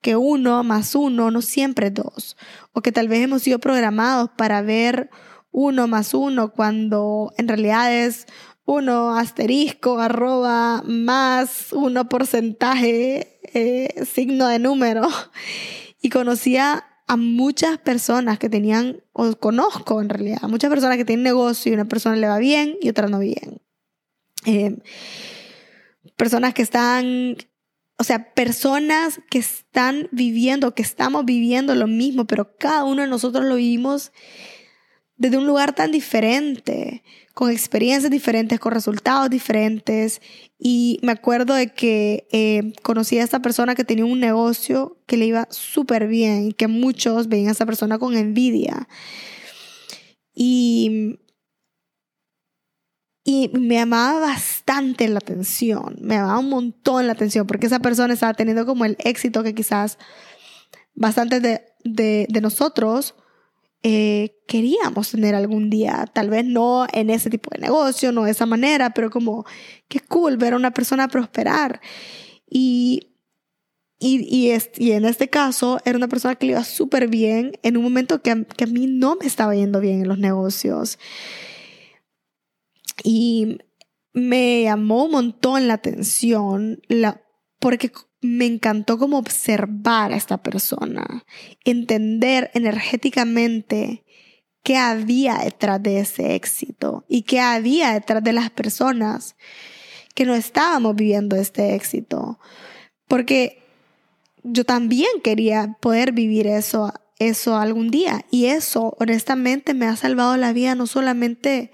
Que 0.00 0.16
uno 0.16 0.64
más 0.64 0.94
uno 0.94 1.30
no 1.30 1.42
siempre 1.42 1.90
dos. 1.90 2.36
O 2.72 2.80
que 2.80 2.92
tal 2.92 3.08
vez 3.08 3.22
hemos 3.22 3.42
sido 3.42 3.58
programados 3.58 4.30
para 4.36 4.62
ver 4.62 5.10
uno 5.50 5.86
más 5.88 6.14
uno 6.14 6.52
cuando 6.52 7.32
en 7.38 7.48
realidad 7.48 7.92
es 7.92 8.26
uno 8.64 9.16
asterisco, 9.16 10.00
arroba, 10.00 10.82
más 10.84 11.72
uno 11.72 12.08
porcentaje, 12.08 13.40
eh, 13.54 14.04
signo 14.04 14.48
de 14.48 14.58
número. 14.58 15.08
Y 16.02 16.10
conocía 16.10 16.84
a 17.06 17.16
muchas 17.16 17.78
personas 17.78 18.38
que 18.38 18.48
tenían, 18.48 19.02
o 19.12 19.36
conozco 19.36 20.00
en 20.00 20.08
realidad, 20.08 20.38
a 20.42 20.48
muchas 20.48 20.70
personas 20.70 20.96
que 20.96 21.04
tienen 21.04 21.22
negocio 21.22 21.70
y 21.70 21.74
una 21.74 21.84
persona 21.84 22.16
le 22.16 22.26
va 22.26 22.38
bien 22.38 22.76
y 22.80 22.88
otra 22.88 23.08
no 23.08 23.20
bien. 23.20 23.60
Eh, 24.44 24.76
personas 26.16 26.54
que 26.54 26.62
están, 26.62 27.36
o 27.98 28.04
sea, 28.04 28.34
personas 28.34 29.20
que 29.30 29.38
están 29.38 30.08
viviendo, 30.10 30.74
que 30.74 30.82
estamos 30.82 31.24
viviendo 31.24 31.74
lo 31.74 31.86
mismo, 31.86 32.26
pero 32.26 32.56
cada 32.56 32.84
uno 32.84 33.02
de 33.02 33.08
nosotros 33.08 33.44
lo 33.44 33.54
vivimos 33.54 34.12
desde 35.16 35.38
un 35.38 35.46
lugar 35.46 35.74
tan 35.74 35.92
diferente, 35.92 37.02
con 37.36 37.50
experiencias 37.50 38.10
diferentes, 38.10 38.58
con 38.58 38.72
resultados 38.72 39.28
diferentes. 39.28 40.22
Y 40.58 40.98
me 41.02 41.12
acuerdo 41.12 41.52
de 41.52 41.70
que 41.70 42.26
eh, 42.32 42.72
conocí 42.82 43.18
a 43.18 43.24
esta 43.24 43.42
persona 43.42 43.74
que 43.74 43.84
tenía 43.84 44.06
un 44.06 44.20
negocio 44.20 44.96
que 45.04 45.18
le 45.18 45.26
iba 45.26 45.46
súper 45.50 46.08
bien 46.08 46.52
que 46.52 46.66
muchos 46.66 47.28
veían 47.28 47.48
a 47.48 47.52
esa 47.52 47.66
persona 47.66 47.98
con 47.98 48.16
envidia. 48.16 48.88
Y, 50.32 51.18
y 53.22 53.50
me 53.52 53.74
llamaba 53.74 54.18
bastante 54.18 55.06
la 55.06 55.18
atención, 55.18 55.98
me 56.00 56.14
llamaba 56.14 56.38
un 56.38 56.48
montón 56.48 57.06
la 57.06 57.12
atención 57.12 57.46
porque 57.46 57.66
esa 57.66 57.80
persona 57.80 58.14
estaba 58.14 58.32
teniendo 58.32 58.64
como 58.64 58.86
el 58.86 58.96
éxito 59.00 59.42
que 59.42 59.54
quizás 59.54 59.98
bastante 60.94 61.40
de, 61.40 61.66
de, 61.84 62.26
de 62.30 62.40
nosotros 62.40 63.14
eh, 63.88 64.42
queríamos 64.48 65.12
tener 65.12 65.36
algún 65.36 65.70
día, 65.70 66.06
tal 66.12 66.28
vez 66.28 66.44
no 66.44 66.88
en 66.92 67.08
ese 67.08 67.30
tipo 67.30 67.50
de 67.52 67.60
negocio, 67.60 68.10
no 68.10 68.24
de 68.24 68.32
esa 68.32 68.44
manera, 68.44 68.90
pero 68.90 69.10
como 69.10 69.46
qué 69.86 70.00
cool 70.00 70.38
ver 70.38 70.54
a 70.54 70.56
una 70.56 70.72
persona 70.72 71.06
prosperar. 71.06 71.80
Y, 72.50 73.12
y, 74.00 74.26
y, 74.28 74.58
y 74.76 74.90
en 74.90 75.04
este 75.04 75.28
caso 75.30 75.78
era 75.84 75.96
una 75.96 76.08
persona 76.08 76.34
que 76.34 76.46
le 76.46 76.52
iba 76.54 76.64
súper 76.64 77.06
bien 77.06 77.52
en 77.62 77.76
un 77.76 77.84
momento 77.84 78.22
que, 78.22 78.44
que 78.56 78.64
a 78.64 78.66
mí 78.66 78.88
no 78.88 79.14
me 79.14 79.26
estaba 79.26 79.54
yendo 79.54 79.78
bien 79.78 80.02
en 80.02 80.08
los 80.08 80.18
negocios. 80.18 80.98
Y 83.04 83.58
me 84.12 84.64
llamó 84.64 85.04
un 85.04 85.12
montón 85.12 85.68
la 85.68 85.74
atención 85.74 86.80
la, 86.88 87.22
porque 87.60 87.92
me 88.20 88.46
encantó 88.46 88.98
como 88.98 89.18
observar 89.18 90.12
a 90.12 90.16
esta 90.16 90.42
persona, 90.42 91.24
entender 91.64 92.50
energéticamente 92.54 94.04
qué 94.62 94.76
había 94.76 95.36
detrás 95.44 95.82
de 95.82 96.00
ese 96.00 96.34
éxito 96.34 97.04
y 97.08 97.22
qué 97.22 97.40
había 97.40 97.92
detrás 97.92 98.22
de 98.24 98.32
las 98.32 98.50
personas 98.50 99.36
que 100.14 100.24
no 100.24 100.34
estábamos 100.34 100.96
viviendo 100.96 101.36
este 101.36 101.74
éxito. 101.74 102.40
Porque 103.06 103.62
yo 104.42 104.64
también 104.64 105.08
quería 105.22 105.76
poder 105.80 106.12
vivir 106.12 106.46
eso, 106.46 106.92
eso 107.18 107.56
algún 107.56 107.90
día. 107.90 108.24
Y 108.30 108.46
eso, 108.46 108.96
honestamente, 108.98 109.74
me 109.74 109.86
ha 109.86 109.94
salvado 109.94 110.36
la 110.36 110.52
vida 110.52 110.74
no 110.74 110.86
solamente 110.86 111.70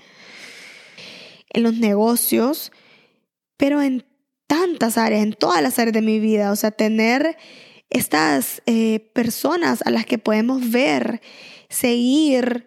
en 1.51 1.63
los 1.63 1.75
negocios, 1.75 2.73
pero 3.57 3.81
en 3.81 4.05
tantas 4.47 4.99
áreas, 4.99 5.23
en 5.23 5.33
todas 5.33 5.63
las 5.63 5.79
áreas 5.79 5.95
de 5.95 6.03
mi 6.03 6.21
vida. 6.21 6.53
O 6.53 6.57
sea, 6.57 6.71
tener 6.71 7.37
estas 7.91 8.63
eh, 8.67 9.11
personas 9.15 9.83
a 9.85 9.91
las 9.91 10.07
que 10.07 10.19
podemos 10.19 10.71
ver, 10.71 11.21
seguir, 11.69 12.67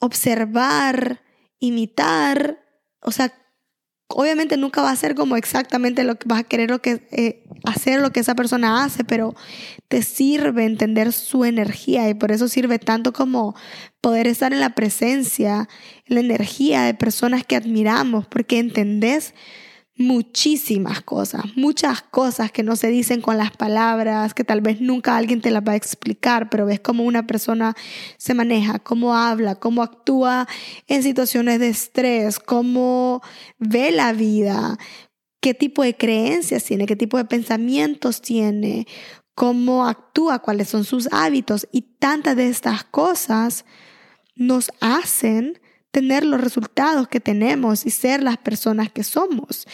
observar, 0.00 1.22
imitar. 1.58 2.60
O 3.00 3.10
sea, 3.10 3.32
obviamente 4.08 4.56
nunca 4.56 4.82
va 4.82 4.90
a 4.90 4.96
ser 4.96 5.14
como 5.14 5.36
exactamente 5.36 6.04
lo 6.04 6.16
que 6.16 6.28
vas 6.28 6.40
a 6.40 6.44
querer 6.44 6.70
lo 6.70 6.80
que, 6.80 7.06
eh, 7.10 7.44
hacer 7.64 8.00
lo 8.00 8.12
que 8.12 8.20
esa 8.20 8.34
persona 8.34 8.84
hace, 8.84 9.04
pero 9.04 9.34
te 9.88 10.02
sirve 10.02 10.64
entender 10.64 11.12
su 11.12 11.44
energía 11.44 12.08
y 12.08 12.14
por 12.14 12.30
eso 12.30 12.48
sirve 12.48 12.78
tanto 12.78 13.12
como 13.12 13.56
poder 14.00 14.26
estar 14.26 14.52
en 14.52 14.60
la 14.60 14.74
presencia, 14.74 15.68
en 16.06 16.14
la 16.14 16.20
energía 16.20 16.82
de 16.82 16.94
personas 16.94 17.44
que 17.44 17.56
admiramos, 17.56 18.26
porque 18.26 18.58
entendés 18.58 19.34
muchísimas 19.96 21.02
cosas, 21.02 21.44
muchas 21.54 22.02
cosas 22.02 22.50
que 22.50 22.64
no 22.64 22.74
se 22.74 22.88
dicen 22.88 23.20
con 23.20 23.36
las 23.36 23.52
palabras, 23.56 24.34
que 24.34 24.42
tal 24.42 24.60
vez 24.60 24.80
nunca 24.80 25.16
alguien 25.16 25.40
te 25.40 25.52
las 25.52 25.62
va 25.62 25.72
a 25.72 25.76
explicar, 25.76 26.50
pero 26.50 26.66
ves 26.66 26.80
cómo 26.80 27.04
una 27.04 27.26
persona 27.26 27.76
se 28.16 28.34
maneja, 28.34 28.80
cómo 28.80 29.14
habla, 29.14 29.54
cómo 29.54 29.82
actúa 29.82 30.48
en 30.88 31.02
situaciones 31.04 31.60
de 31.60 31.68
estrés, 31.68 32.40
cómo 32.40 33.22
ve 33.58 33.92
la 33.92 34.12
vida, 34.12 34.78
qué 35.40 35.54
tipo 35.54 35.84
de 35.84 35.96
creencias 35.96 36.64
tiene, 36.64 36.86
qué 36.86 36.96
tipo 36.96 37.16
de 37.16 37.26
pensamientos 37.26 38.20
tiene, 38.20 38.88
cómo 39.36 39.86
actúa, 39.86 40.40
cuáles 40.40 40.68
son 40.68 40.84
sus 40.84 41.08
hábitos 41.12 41.68
y 41.70 41.82
tantas 41.82 42.34
de 42.34 42.48
estas 42.48 42.82
cosas 42.82 43.64
nos 44.34 44.70
hacen 44.80 45.60
tener 45.94 46.24
los 46.24 46.40
resultados 46.40 47.06
que 47.06 47.20
tenemos 47.20 47.86
y 47.86 47.90
ser 47.90 48.20
las 48.20 48.36
personas 48.36 48.90
que 48.90 49.04
somos. 49.04 49.68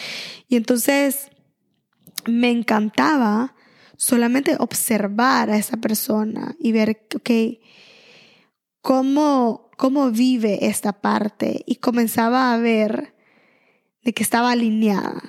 Y 0.49 0.57
entonces 0.57 1.31
me 2.27 2.51
encantaba 2.51 3.55
solamente 3.97 4.55
observar 4.59 5.49
a 5.49 5.57
esa 5.57 5.79
persona 5.79 6.55
y 6.59 6.73
ver, 6.73 7.07
ok, 7.17 7.31
cómo, 8.83 9.71
cómo 9.79 10.11
vive 10.11 10.67
esta 10.67 10.93
parte. 10.93 11.63
Y 11.65 11.77
comenzaba 11.77 12.53
a 12.53 12.59
ver 12.59 13.15
de 14.05 14.13
que 14.13 14.23
estaba 14.23 14.51
alineada, 14.51 15.23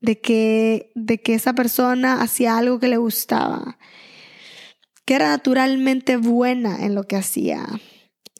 de 0.00 0.18
que, 0.18 0.92
de 0.94 1.20
que 1.20 1.34
esa 1.34 1.52
persona 1.52 2.22
hacía 2.22 2.56
algo 2.56 2.80
que 2.80 2.88
le 2.88 2.96
gustaba, 2.96 3.76
que 5.04 5.12
era 5.12 5.28
naturalmente 5.28 6.16
buena 6.16 6.86
en 6.86 6.94
lo 6.94 7.04
que 7.04 7.16
hacía, 7.16 7.66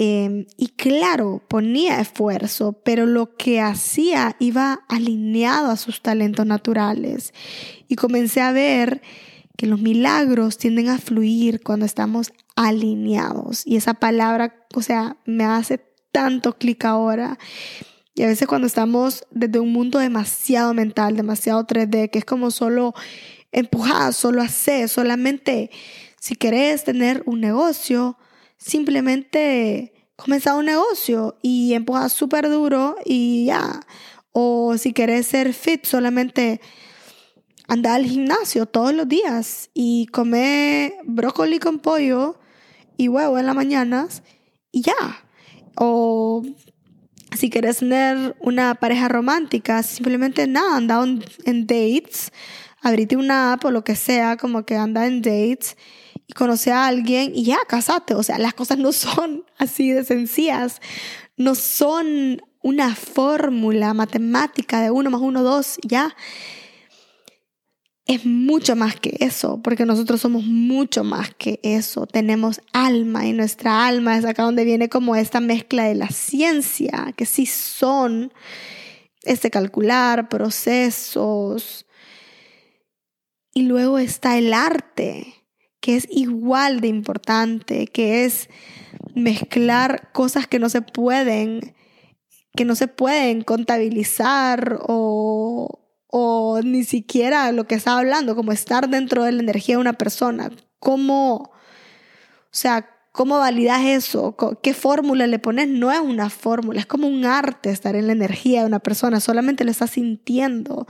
Em, 0.05 0.47
y 0.57 0.71
claro, 0.71 1.45
ponía 1.47 2.01
esfuerzo, 2.01 2.73
pero 2.85 3.07
lo 3.07 3.37
que 3.37 3.61
hacía 3.61 4.35
iba 4.41 4.81
alineado 4.89 5.71
a 5.71 5.77
sus 5.77 6.03
talentos 6.03 6.45
naturales. 6.45 7.33
Y 7.87 7.95
comencé 7.95 8.41
a 8.41 8.51
ver 8.51 9.01
que 9.57 9.69
los 9.69 9.81
milagros 9.81 10.59
tienden 10.59 10.89
a 10.89 10.99
fluir 10.99 11.63
cuando 11.63 11.87
estamos 11.87 12.33
alineados. 12.57 13.65
Y 13.65 13.77
esa 13.77 13.95
palabra, 13.95 14.67
o 14.75 14.83
sea, 14.83 15.19
me 15.25 15.45
hace 15.45 15.79
tanto 16.11 16.59
clic 16.59 16.85
ahora. 16.85 17.39
Y 18.17 18.25
a 18.25 18.27
veces 18.27 18.49
cuando 18.49 18.67
estamos 18.67 19.25
desde 19.31 19.61
un 19.61 19.73
mundo 19.73 20.01
demasiado 20.01 20.75
mental, 20.75 21.17
demasiado 21.17 21.65
3D, 21.65 22.11
que 22.11 22.19
es 22.19 22.25
como 22.25 22.51
solo 22.51 22.93
empujar, 23.53 24.13
solo 24.15 24.43
hacer, 24.43 24.89
solamente 24.89 25.71
si 26.19 26.35
querés 26.35 26.83
tener 26.83 27.23
un 27.25 27.41
negocio, 27.41 28.19
simplemente 28.57 29.92
comenzar 30.23 30.57
un 30.57 30.67
negocio 30.67 31.37
y 31.43 31.75
empujar 31.75 32.09
súper 32.09 32.49
duro 32.49 32.97
y 33.05 33.47
ya. 33.47 33.81
O 34.31 34.77
si 34.79 34.93
querés 34.93 35.27
ser 35.27 35.53
fit, 35.53 35.85
solamente 35.85 36.61
anda 37.69 37.95
al 37.95 38.07
gimnasio 38.07 38.67
todos 38.67 38.95
los 38.95 39.09
días 39.09 39.71
y 39.75 40.07
comer 40.07 40.95
brócoli 41.05 41.59
con 41.59 41.79
pollo 41.81 42.39
y 42.97 43.09
huevo 43.09 43.39
en 43.39 43.47
las 43.47 43.55
mañanas 43.55 44.23
y 44.71 44.83
ya. 44.83 45.25
O 45.77 46.43
si 47.37 47.51
querés 47.51 47.79
tener 47.79 48.37
una 48.41 48.75
pareja 48.77 49.09
romántica, 49.09 49.83
simplemente 49.83 50.47
nada, 50.47 50.77
anda 50.77 51.05
en 51.45 51.67
dates, 51.67 52.31
abrite 52.81 53.17
una 53.17 53.55
app 53.55 53.65
o 53.65 53.71
lo 53.71 53.85
que 53.85 53.97
sea, 53.97 54.37
como 54.37 54.65
que 54.65 54.77
anda 54.77 55.07
en 55.07 55.21
dates 55.21 55.77
y 56.27 56.33
conoce 56.33 56.73
a 56.73 56.87
alguien 56.87 57.33
y 57.35 57.45
ya, 57.45 57.59
casate. 57.67 58.15
O 58.15 58.23
sea, 58.23 58.39
las 58.39 58.55
cosas 58.55 58.79
no 58.79 58.93
son 58.93 59.45
así 59.59 59.91
de 59.91 60.05
sencillas, 60.05 60.81
no 61.37 61.55
son 61.55 62.43
una 62.63 62.95
fórmula 62.95 63.93
matemática 63.95 64.81
de 64.81 64.91
uno 64.91 65.11
más 65.11 65.21
uno, 65.21 65.43
dos, 65.43 65.79
ya. 65.83 66.15
Es 68.05 68.27
mucho 68.27 68.75
más 68.75 68.97
que 68.97 69.17
eso, 69.21 69.61
porque 69.63 69.87
nosotros 69.87 70.21
somos 70.21 70.45
mucho 70.45 71.05
más 71.05 71.33
que 71.35 71.61
eso. 71.63 72.07
Tenemos 72.07 72.61
alma 72.73 73.27
y 73.27 73.33
nuestra 73.33 73.87
alma 73.87 74.19
es 74.19 74.25
acá 74.25 74.43
donde 74.43 74.65
viene 74.65 74.89
como 74.89 75.15
esta 75.15 75.41
mezcla 75.41 75.85
de 75.85 75.95
la 75.95 76.09
ciencia, 76.09 77.15
que 77.17 77.27
sí 77.27 77.47
son 77.47 78.33
este 79.23 79.51
calcular 79.51 80.29
procesos. 80.29 81.87
Y 83.55 83.63
luego 83.63 83.99
está 83.99 84.37
el 84.37 84.53
arte, 84.53 85.42
que 85.83 85.97
es 85.97 86.07
igual 86.11 86.81
de 86.81 86.87
importante, 86.87 87.89
que 87.89 88.25
es 88.25 88.49
mezclar 89.15 90.13
cosas 90.13 90.47
que 90.47 90.59
no 90.59 90.71
se 90.71 90.81
pueden 90.81 91.75
que 92.55 92.65
no 92.65 92.75
se 92.75 92.87
pueden 92.87 93.43
contabilizar 93.43 94.79
o, 94.87 95.81
o 96.07 96.61
ni 96.63 96.85
siquiera 96.85 97.51
lo 97.51 97.67
que 97.67 97.75
estaba 97.75 98.01
hablando, 98.01 98.37
como 98.37 98.53
estar 98.53 98.91
dentro 98.91 99.25
de 99.25 99.33
la 99.33 99.43
energía 99.43 99.77
de 99.77 99.81
una 99.81 99.95
persona. 99.95 100.51
¿Cómo, 100.79 101.35
o 101.37 101.51
sea, 102.51 102.91
cómo 103.11 103.39
validas 103.39 103.81
eso? 103.85 104.37
¿Qué 104.63 104.75
fórmula 104.75 105.27
le 105.27 105.39
pones? 105.39 105.69
No 105.69 105.91
es 105.91 106.01
una 106.01 106.29
fórmula, 106.29 106.79
es 106.79 106.87
como 106.87 107.09
un 107.09 107.25
arte 107.25 107.71
estar 107.71 107.97
en 107.97 108.07
la 108.07 108.13
energía 108.13 108.61
de 108.61 108.67
una 108.67 108.81
persona, 108.81 109.19
solamente 109.19 109.65
lo 109.65 109.71
estás 109.71 109.93
sintiendo. 109.93 110.87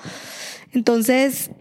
Entonces, 0.73 1.53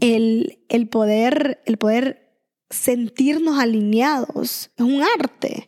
el, 0.00 0.60
el 0.68 0.88
poder, 0.88 1.62
el 1.66 1.78
poder 1.78 2.29
sentirnos 2.70 3.58
alineados 3.58 4.70
es 4.76 4.84
un 4.84 5.02
arte. 5.02 5.66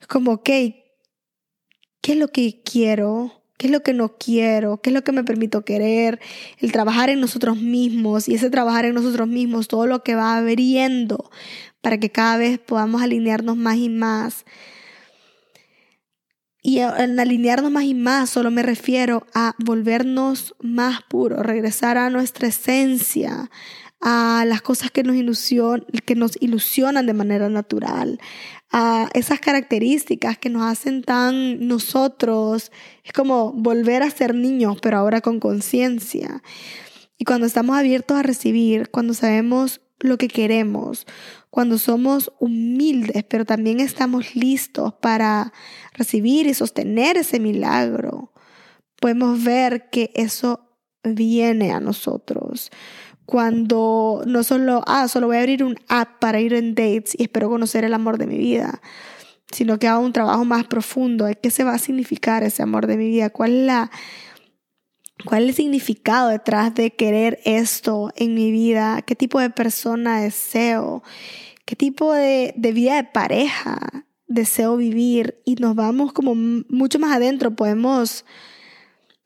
Es 0.00 0.06
como, 0.06 0.32
ok, 0.32 0.50
¿Qué 2.08 2.12
es 2.12 2.18
lo 2.18 2.28
que 2.28 2.62
quiero? 2.62 3.42
¿Qué 3.58 3.66
es 3.66 3.70
lo 3.70 3.82
que 3.82 3.92
no 3.92 4.16
quiero? 4.16 4.80
¿Qué 4.80 4.88
es 4.88 4.94
lo 4.94 5.04
que 5.04 5.12
me 5.12 5.24
permito 5.24 5.66
querer? 5.66 6.18
El 6.58 6.72
trabajar 6.72 7.10
en 7.10 7.20
nosotros 7.20 7.58
mismos 7.58 8.30
y 8.30 8.34
ese 8.36 8.48
trabajar 8.48 8.86
en 8.86 8.94
nosotros 8.94 9.28
mismos, 9.28 9.68
todo 9.68 9.86
lo 9.86 10.02
que 10.02 10.14
va 10.14 10.38
abriendo 10.38 11.30
para 11.82 11.98
que 11.98 12.08
cada 12.10 12.38
vez 12.38 12.58
podamos 12.58 13.02
alinearnos 13.02 13.58
más 13.58 13.76
y 13.76 13.90
más. 13.90 14.46
Y 16.62 16.78
en 16.78 17.20
alinearnos 17.20 17.70
más 17.70 17.84
y 17.84 17.92
más 17.92 18.30
solo 18.30 18.50
me 18.50 18.62
refiero 18.62 19.26
a 19.34 19.54
volvernos 19.58 20.54
más 20.60 21.00
puros, 21.10 21.40
regresar 21.40 21.98
a 21.98 22.08
nuestra 22.08 22.48
esencia, 22.48 23.50
a 24.00 24.44
las 24.46 24.62
cosas 24.62 24.90
que 24.90 25.02
nos, 25.02 25.16
que 26.04 26.14
nos 26.14 26.40
ilusionan 26.40 27.06
de 27.06 27.14
manera 27.14 27.48
natural, 27.48 28.20
a 28.70 29.08
esas 29.14 29.40
características 29.40 30.38
que 30.38 30.50
nos 30.50 30.62
hacen 30.62 31.02
tan 31.02 31.66
nosotros. 31.66 32.70
Es 33.04 33.12
como 33.12 33.52
volver 33.52 34.02
a 34.02 34.10
ser 34.10 34.34
niños, 34.34 34.78
pero 34.80 34.98
ahora 34.98 35.20
con 35.20 35.40
conciencia. 35.40 36.42
Y 37.16 37.24
cuando 37.24 37.46
estamos 37.46 37.76
abiertos 37.76 38.16
a 38.16 38.22
recibir, 38.22 38.90
cuando 38.90 39.14
sabemos 39.14 39.80
lo 40.00 40.16
que 40.18 40.28
queremos, 40.28 41.06
cuando 41.50 41.78
somos 41.78 42.32
humildes, 42.38 43.24
pero 43.28 43.44
también 43.44 43.80
estamos 43.80 44.36
listos 44.36 44.94
para 45.00 45.52
recibir 45.94 46.46
y 46.46 46.54
sostener 46.54 47.16
ese 47.16 47.40
milagro, 47.40 48.32
podemos 49.00 49.42
ver 49.42 49.90
que 49.90 50.12
eso 50.14 50.68
viene 51.02 51.72
a 51.72 51.80
nosotros 51.80 52.70
cuando 53.28 54.22
no 54.24 54.42
solo, 54.42 54.82
ah, 54.86 55.06
solo 55.06 55.26
voy 55.26 55.36
a 55.36 55.40
abrir 55.40 55.62
un 55.62 55.76
app 55.88 56.18
para 56.18 56.40
ir 56.40 56.54
en 56.54 56.74
dates 56.74 57.14
y 57.14 57.24
espero 57.24 57.50
conocer 57.50 57.84
el 57.84 57.92
amor 57.92 58.16
de 58.16 58.26
mi 58.26 58.38
vida, 58.38 58.80
sino 59.52 59.78
que 59.78 59.86
hago 59.86 60.02
un 60.02 60.14
trabajo 60.14 60.46
más 60.46 60.64
profundo. 60.64 61.26
De 61.26 61.34
qué 61.34 61.50
se 61.50 61.62
va 61.62 61.74
a 61.74 61.78
significar 61.78 62.42
ese 62.42 62.62
amor 62.62 62.86
de 62.86 62.96
mi 62.96 63.06
vida, 63.08 63.28
cuál 63.28 63.50
es 63.52 63.66
la 63.66 63.90
cuál 65.26 65.42
es 65.42 65.48
el 65.50 65.54
significado 65.56 66.30
detrás 66.30 66.74
de 66.74 66.92
querer 66.92 67.38
esto 67.44 68.10
en 68.16 68.32
mi 68.32 68.50
vida, 68.50 69.02
qué 69.02 69.14
tipo 69.14 69.38
de 69.40 69.50
persona 69.50 70.22
deseo, 70.22 71.02
qué 71.66 71.76
tipo 71.76 72.14
de, 72.14 72.54
de 72.56 72.72
vida 72.72 72.96
de 72.96 73.04
pareja 73.04 74.06
deseo 74.26 74.78
vivir 74.78 75.38
y 75.44 75.56
nos 75.56 75.74
vamos 75.74 76.14
como 76.14 76.34
mucho 76.34 76.98
más 76.98 77.14
adentro, 77.14 77.54
podemos 77.54 78.24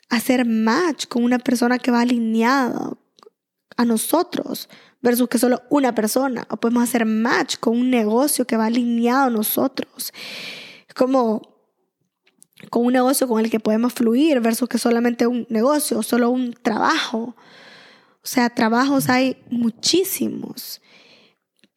hacer 0.08 0.44
match 0.44 1.06
con 1.06 1.22
una 1.22 1.38
persona 1.38 1.78
que 1.78 1.92
va 1.92 2.00
alineado 2.00 2.98
a 3.76 3.84
nosotros 3.84 4.68
versus 5.00 5.28
que 5.28 5.38
solo 5.38 5.62
una 5.70 5.94
persona. 5.94 6.46
O 6.50 6.56
podemos 6.56 6.84
hacer 6.84 7.04
match 7.04 7.56
con 7.58 7.78
un 7.78 7.90
negocio 7.90 8.46
que 8.46 8.56
va 8.56 8.66
alineado 8.66 9.24
a 9.24 9.30
nosotros. 9.30 10.12
Como 10.94 11.52
con 12.70 12.86
un 12.86 12.92
negocio 12.92 13.26
con 13.26 13.44
el 13.44 13.50
que 13.50 13.60
podemos 13.60 13.92
fluir 13.92 14.40
versus 14.40 14.68
que 14.68 14.78
solamente 14.78 15.26
un 15.26 15.46
negocio, 15.50 16.02
solo 16.02 16.30
un 16.30 16.52
trabajo. 16.52 17.34
O 18.22 18.26
sea, 18.26 18.50
trabajos 18.50 19.08
hay 19.08 19.36
muchísimos. 19.50 20.80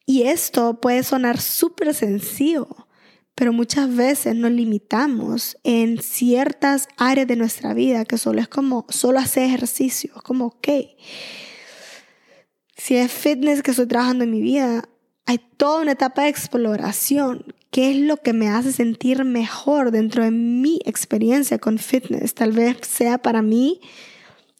Y 0.06 0.22
esto 0.22 0.80
puede 0.80 1.02
sonar 1.02 1.40
súper 1.40 1.92
sencillo, 1.92 2.68
pero 3.34 3.52
muchas 3.52 3.94
veces 3.94 4.36
nos 4.36 4.52
limitamos 4.52 5.58
en 5.64 6.00
ciertas 6.00 6.86
áreas 6.96 7.26
de 7.26 7.34
nuestra 7.34 7.74
vida 7.74 8.04
que 8.04 8.16
solo 8.16 8.40
es 8.40 8.46
como, 8.46 8.86
solo 8.88 9.18
hacer 9.18 9.42
ejercicio, 9.42 10.12
como, 10.22 10.46
ok, 10.46 10.68
si 12.76 12.96
es 12.96 13.10
fitness 13.10 13.62
que 13.62 13.70
estoy 13.70 13.86
trabajando 13.86 14.24
en 14.24 14.30
mi 14.30 14.40
vida, 14.40 14.88
hay 15.24 15.40
toda 15.56 15.82
una 15.82 15.92
etapa 15.92 16.22
de 16.22 16.28
exploración. 16.28 17.54
¿Qué 17.70 17.90
es 17.90 17.96
lo 17.96 18.18
que 18.18 18.32
me 18.32 18.48
hace 18.48 18.72
sentir 18.72 19.24
mejor 19.24 19.90
dentro 19.90 20.22
de 20.22 20.30
mi 20.30 20.80
experiencia 20.84 21.58
con 21.58 21.78
fitness? 21.78 22.34
Tal 22.34 22.52
vez 22.52 22.78
sea 22.82 23.18
para 23.18 23.42
mí 23.42 23.80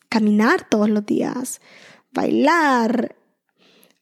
caminar 0.09 0.69
todos 0.69 0.89
los 0.89 1.05
días, 1.05 1.61
bailar, 2.13 3.17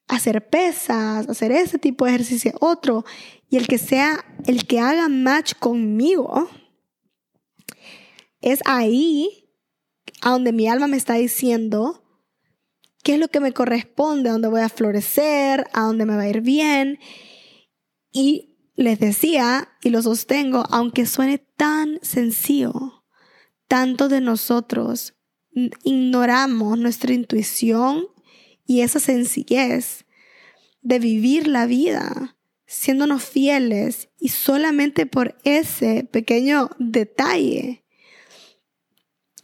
hacer 0.06 0.48
pesas, 0.48 1.28
hacer 1.28 1.50
ese 1.52 1.78
tipo 1.78 2.04
de 2.04 2.12
ejercicio, 2.12 2.52
otro, 2.60 3.04
y 3.50 3.56
el 3.56 3.66
que 3.66 3.78
sea, 3.78 4.24
el 4.46 4.66
que 4.66 4.80
haga 4.80 5.08
match 5.08 5.54
conmigo, 5.58 6.48
es 8.40 8.60
ahí 8.64 9.48
a 10.22 10.30
donde 10.30 10.52
mi 10.52 10.68
alma 10.68 10.86
me 10.86 10.96
está 10.96 11.14
diciendo, 11.14 12.03
qué 13.04 13.14
es 13.14 13.20
lo 13.20 13.28
que 13.28 13.38
me 13.38 13.52
corresponde, 13.52 14.28
a 14.28 14.32
dónde 14.32 14.48
voy 14.48 14.62
a 14.62 14.68
florecer, 14.68 15.66
a 15.72 15.82
dónde 15.82 16.06
me 16.06 16.16
va 16.16 16.22
a 16.22 16.28
ir 16.28 16.40
bien. 16.40 16.98
Y 18.10 18.56
les 18.74 18.98
decía, 18.98 19.68
y 19.82 19.90
lo 19.90 20.02
sostengo, 20.02 20.64
aunque 20.70 21.06
suene 21.06 21.38
tan 21.38 22.00
sencillo, 22.02 23.04
tanto 23.68 24.08
de 24.08 24.20
nosotros 24.20 25.14
ignoramos 25.84 26.78
nuestra 26.78 27.12
intuición 27.12 28.08
y 28.66 28.80
esa 28.80 28.98
sencillez 28.98 30.04
de 30.82 30.98
vivir 30.98 31.46
la 31.46 31.66
vida 31.66 32.36
siéndonos 32.66 33.22
fieles 33.22 34.08
y 34.18 34.30
solamente 34.30 35.06
por 35.06 35.36
ese 35.44 36.08
pequeño 36.10 36.70
detalle 36.78 37.83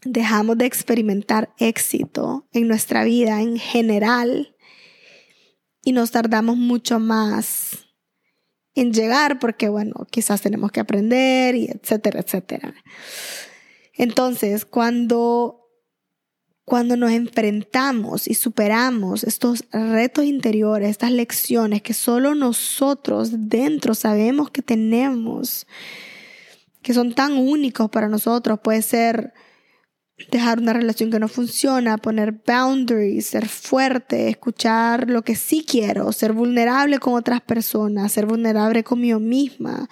dejamos 0.02 0.58
de 0.58 0.66
experimentar 0.66 1.52
éxito 1.58 2.48
en 2.52 2.68
nuestra 2.68 3.04
vida 3.04 3.40
en 3.42 3.58
general 3.58 4.56
y 5.82 5.92
nos 5.92 6.10
tardamos 6.10 6.56
mucho 6.56 6.98
más 6.98 7.86
en 8.74 8.92
llegar 8.92 9.38
porque, 9.38 9.68
bueno, 9.68 10.06
quizás 10.10 10.40
tenemos 10.40 10.70
que 10.72 10.80
aprender 10.80 11.54
y 11.54 11.66
etcétera, 11.66 12.20
etcétera. 12.20 12.74
Entonces, 13.94 14.64
cuando, 14.64 15.68
cuando 16.64 16.96
nos 16.96 17.10
enfrentamos 17.10 18.28
y 18.28 18.34
superamos 18.34 19.24
estos 19.24 19.64
retos 19.72 20.24
interiores, 20.24 20.90
estas 20.90 21.12
lecciones 21.12 21.82
que 21.82 21.94
solo 21.94 22.34
nosotros 22.34 23.48
dentro 23.48 23.94
sabemos 23.94 24.50
que 24.50 24.62
tenemos, 24.62 25.66
que 26.80 26.94
son 26.94 27.14
tan 27.14 27.36
únicos 27.36 27.90
para 27.90 28.08
nosotros, 28.08 28.60
puede 28.62 28.82
ser 28.82 29.34
dejar 30.30 30.59
una 30.59 30.72
relación 30.72 31.11
que 31.11 31.18
no 31.18 31.28
funciona, 31.28 31.98
poner 31.98 32.33
boundaries, 32.46 33.26
ser 33.26 33.48
fuerte, 33.48 34.28
escuchar 34.28 35.09
lo 35.09 35.22
que 35.22 35.35
sí 35.35 35.64
quiero, 35.66 36.12
ser 36.12 36.33
vulnerable 36.33 36.98
con 36.98 37.14
otras 37.14 37.40
personas, 37.40 38.12
ser 38.12 38.26
vulnerable 38.26 38.85
conmigo 38.85 39.20
misma. 39.20 39.88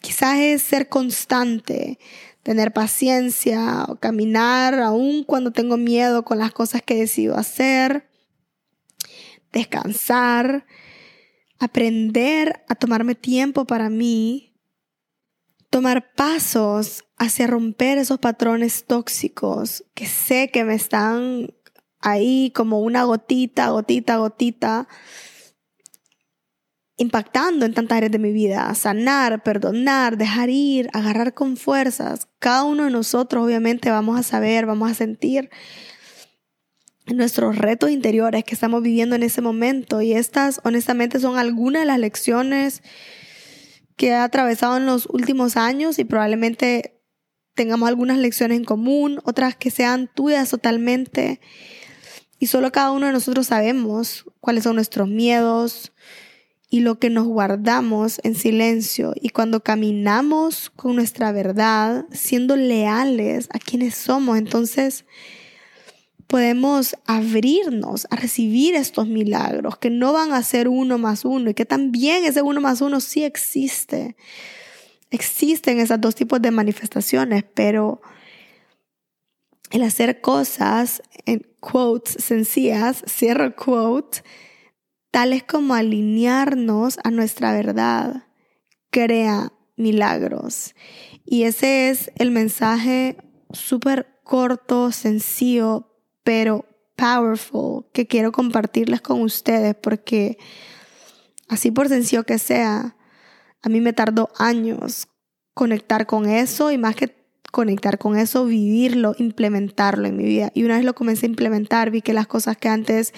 Quizás 0.00 0.38
es 0.38 0.62
ser 0.62 0.88
constante, 0.88 1.98
tener 2.42 2.72
paciencia, 2.72 3.86
caminar 4.00 4.80
aún 4.80 5.24
cuando 5.24 5.52
tengo 5.52 5.76
miedo 5.76 6.24
con 6.24 6.38
las 6.38 6.52
cosas 6.52 6.82
que 6.82 6.94
decido 6.94 7.36
hacer, 7.36 8.08
descansar, 9.52 10.66
aprender 11.58 12.64
a 12.68 12.74
tomarme 12.74 13.14
tiempo 13.14 13.64
para 13.66 13.90
mí, 13.90 14.47
tomar 15.70 16.12
pasos 16.14 17.04
hacia 17.16 17.46
romper 17.46 17.98
esos 17.98 18.18
patrones 18.18 18.84
tóxicos 18.86 19.84
que 19.94 20.06
sé 20.06 20.50
que 20.50 20.64
me 20.64 20.74
están 20.74 21.52
ahí 22.00 22.52
como 22.54 22.80
una 22.80 23.04
gotita, 23.04 23.70
gotita, 23.70 24.16
gotita, 24.16 24.88
impactando 26.96 27.64
en 27.64 27.74
tantas 27.74 27.96
áreas 27.96 28.12
de 28.12 28.18
mi 28.18 28.32
vida. 28.32 28.74
Sanar, 28.74 29.42
perdonar, 29.42 30.16
dejar 30.16 30.50
ir, 30.50 30.88
agarrar 30.92 31.34
con 31.34 31.56
fuerzas. 31.56 32.28
Cada 32.38 32.64
uno 32.64 32.84
de 32.84 32.90
nosotros 32.90 33.44
obviamente 33.44 33.90
vamos 33.90 34.18
a 34.18 34.22
saber, 34.22 34.66
vamos 34.66 34.90
a 34.90 34.94
sentir 34.94 35.50
nuestros 37.06 37.56
retos 37.56 37.90
interiores 37.90 38.44
que 38.44 38.54
estamos 38.54 38.82
viviendo 38.82 39.16
en 39.16 39.22
ese 39.22 39.40
momento. 39.40 40.02
Y 40.02 40.12
estas 40.12 40.60
honestamente 40.64 41.20
son 41.20 41.38
algunas 41.38 41.82
de 41.82 41.86
las 41.86 41.98
lecciones 41.98 42.82
que 43.98 44.08
he 44.08 44.14
atravesado 44.14 44.78
en 44.78 44.86
los 44.86 45.06
últimos 45.10 45.58
años 45.58 45.98
y 45.98 46.04
probablemente 46.04 46.98
tengamos 47.54 47.88
algunas 47.88 48.16
lecciones 48.16 48.56
en 48.56 48.64
común, 48.64 49.20
otras 49.24 49.56
que 49.56 49.70
sean 49.70 50.08
tuyas 50.14 50.48
totalmente. 50.48 51.40
Y 52.38 52.46
solo 52.46 52.72
cada 52.72 52.92
uno 52.92 53.06
de 53.06 53.12
nosotros 53.12 53.48
sabemos 53.48 54.24
cuáles 54.40 54.64
son 54.64 54.76
nuestros 54.76 55.08
miedos, 55.08 55.92
y 56.70 56.80
lo 56.80 56.98
que 56.98 57.10
nos 57.10 57.26
guardamos 57.26 58.20
en 58.24 58.34
silencio 58.34 59.14
y 59.16 59.30
cuando 59.30 59.62
caminamos 59.62 60.70
con 60.70 60.96
nuestra 60.96 61.32
verdad, 61.32 62.04
siendo 62.12 62.56
leales 62.56 63.48
a 63.52 63.58
quienes 63.58 63.94
somos, 63.94 64.36
entonces 64.36 65.06
podemos 66.28 66.94
abrirnos 67.06 68.06
a 68.10 68.16
recibir 68.16 68.74
estos 68.74 69.08
milagros 69.08 69.78
que 69.78 69.90
no 69.90 70.12
van 70.12 70.32
a 70.32 70.42
ser 70.42 70.68
uno 70.68 70.98
más 70.98 71.24
uno 71.24 71.50
y 71.50 71.54
que 71.54 71.64
también 71.64 72.24
ese 72.24 72.42
uno 72.42 72.60
más 72.60 72.82
uno 72.82 73.00
sí 73.00 73.24
existe. 73.24 74.14
Existen 75.10 75.80
esos 75.80 76.00
dos 76.00 76.14
tipos 76.14 76.40
de 76.42 76.50
manifestaciones, 76.50 77.44
pero 77.54 78.02
el 79.70 79.82
hacer 79.82 80.20
cosas 80.20 81.02
en 81.24 81.46
quotes 81.60 82.22
sencillas, 82.22 83.02
cierro 83.08 83.56
quote, 83.56 84.22
tales 85.10 85.44
como 85.44 85.74
alinearnos 85.74 86.98
a 87.04 87.10
nuestra 87.10 87.52
verdad, 87.52 88.26
crea 88.90 89.54
milagros. 89.76 90.74
Y 91.24 91.44
ese 91.44 91.88
es 91.88 92.10
el 92.16 92.32
mensaje 92.32 93.16
súper 93.50 94.20
corto, 94.24 94.92
sencillo, 94.92 95.88
pero 96.28 96.66
powerful 96.94 97.86
que 97.90 98.06
quiero 98.06 98.32
compartirles 98.32 99.00
con 99.00 99.22
ustedes 99.22 99.74
porque 99.74 100.36
así 101.48 101.70
por 101.70 101.88
sencillo 101.88 102.24
que 102.24 102.38
sea, 102.38 102.96
a 103.62 103.68
mí 103.70 103.80
me 103.80 103.94
tardó 103.94 104.28
años 104.36 105.08
conectar 105.54 106.04
con 106.04 106.28
eso 106.28 106.70
y 106.70 106.76
más 106.76 106.96
que 106.96 107.16
conectar 107.50 107.96
con 107.96 108.18
eso, 108.18 108.44
vivirlo, 108.44 109.14
implementarlo 109.16 110.06
en 110.06 110.18
mi 110.18 110.24
vida. 110.24 110.50
Y 110.52 110.64
una 110.64 110.76
vez 110.76 110.84
lo 110.84 110.94
comencé 110.94 111.24
a 111.24 111.30
implementar, 111.30 111.90
vi 111.90 112.02
que 112.02 112.12
las 112.12 112.26
cosas 112.26 112.58
que 112.58 112.68
antes 112.68 113.14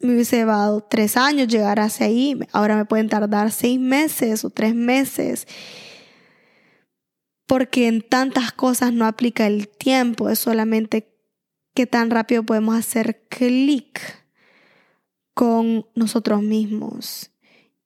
me 0.00 0.14
hubiese 0.14 0.36
llevado 0.36 0.80
tres 0.80 1.18
años 1.18 1.48
llegar 1.48 1.78
hacia 1.78 2.06
ahí, 2.06 2.40
ahora 2.52 2.74
me 2.74 2.86
pueden 2.86 3.10
tardar 3.10 3.52
seis 3.52 3.78
meses 3.78 4.46
o 4.46 4.48
tres 4.48 4.74
meses. 4.74 5.46
Porque 7.46 7.86
en 7.86 8.00
tantas 8.00 8.50
cosas 8.50 8.94
no 8.94 9.04
aplica 9.04 9.46
el 9.46 9.68
tiempo, 9.68 10.30
es 10.30 10.38
solamente 10.38 11.11
qué 11.74 11.86
tan 11.86 12.10
rápido 12.10 12.44
podemos 12.44 12.76
hacer 12.76 13.22
clic 13.28 14.00
con 15.34 15.86
nosotros 15.94 16.42
mismos 16.42 17.30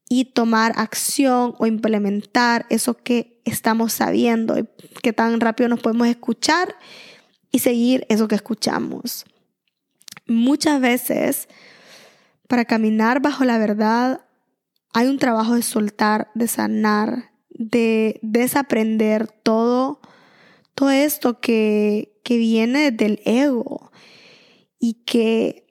y 0.09 0.27
tomar 0.27 0.73
acción 0.77 1.55
o 1.59 1.67
implementar 1.67 2.67
eso 2.71 2.95
que 2.95 3.41
estamos 3.45 3.93
sabiendo, 3.93 4.59
y 4.59 4.69
qué 5.03 5.13
tan 5.13 5.41
rápido 5.41 5.69
nos 5.69 5.81
podemos 5.81 6.07
escuchar 6.09 6.77
y 7.51 7.61
seguir 7.61 8.07
eso 8.09 8.29
que 8.29 8.35
escuchamos. 8.35 9.25
Muchas 10.27 10.81
veces 10.81 11.49
para 12.49 12.65
caminar 12.65 13.21
bajo 13.21 13.45
la 13.45 13.59
verdad 13.59 14.23
hay 14.93 15.09
un 15.09 15.19
trabajo 15.19 15.55
de 15.55 15.63
soltar, 15.63 16.31
de 16.35 16.49
sanar, 16.49 17.33
de 17.51 18.19
desaprender 18.23 19.29
todo, 19.29 20.01
todo 20.75 20.91
esto 20.91 21.41
que, 21.41 22.16
que 22.27 22.39
viene 22.39 22.91
del 22.91 23.21
ego 23.25 23.93
y 24.81 25.05
que 25.05 25.65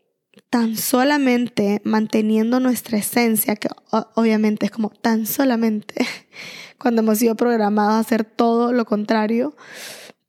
tan 0.49 0.77
solamente 0.77 1.81
manteniendo 1.83 2.61
nuestra 2.61 2.97
esencia, 2.97 3.57
que 3.57 3.67
obviamente 3.91 4.67
es 4.67 4.71
como 4.71 4.89
tan 4.89 5.25
solamente 5.25 5.95
cuando 6.77 7.01
hemos 7.01 7.17
sido 7.17 7.35
programados 7.35 7.95
a 7.95 7.99
hacer 7.99 8.23
todo 8.23 8.71
lo 8.71 8.85
contrario, 8.85 9.57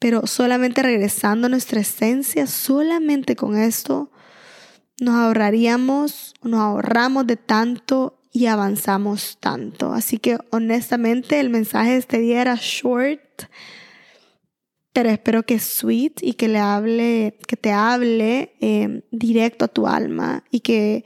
pero 0.01 0.27
solamente 0.27 0.83
regresando 0.83 1.47
a 1.47 1.51
nuestra 1.51 1.79
esencia, 1.83 2.49
solamente 2.49 3.37
con 3.37 3.57
esto, 3.57 4.11
nos 5.01 5.15
ahorraríamos, 5.15 6.35
nos 6.43 6.59
ahorramos 6.59 7.29
de 7.29 7.37
tanto 7.37 8.19
y 8.33 8.47
avanzamos 8.47 9.39
tanto. 9.39 9.93
Así 9.93 10.19
que 10.19 10.39
honestamente 10.51 11.39
el 11.39 11.51
mensaje 11.51 11.93
de 11.93 11.99
este 11.99 12.19
día 12.19 12.41
era 12.41 12.59
short, 12.61 13.45
pero 14.97 15.11
espero 15.11 15.43
que 15.43 15.59
sweet 15.59 16.23
y 16.23 16.33
que 16.33 16.49
le 16.49 16.59
hable, 16.59 17.39
que 17.47 17.59
te 17.59 17.71
hable 17.71 18.57
em, 18.61 19.03
directo 19.11 19.67
a 19.67 19.69
tu 19.69 19.87
alma 19.87 20.43
y 20.51 20.61
que, 20.61 21.05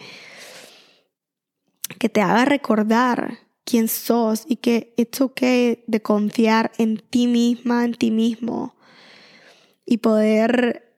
que 1.98 2.08
te 2.08 2.20
haga 2.20 2.44
recordar 2.44 3.40
quién 3.64 3.88
sos 3.88 4.44
y 4.46 4.58
que 4.58 4.94
it's 4.96 5.20
okay 5.20 5.82
de 5.88 6.00
confiar 6.00 6.70
en 6.78 6.98
ti 6.98 7.26
misma, 7.26 7.84
en 7.84 7.94
ti 7.94 8.12
mismo 8.12 8.76
y 9.84 9.96
poder 9.96 10.94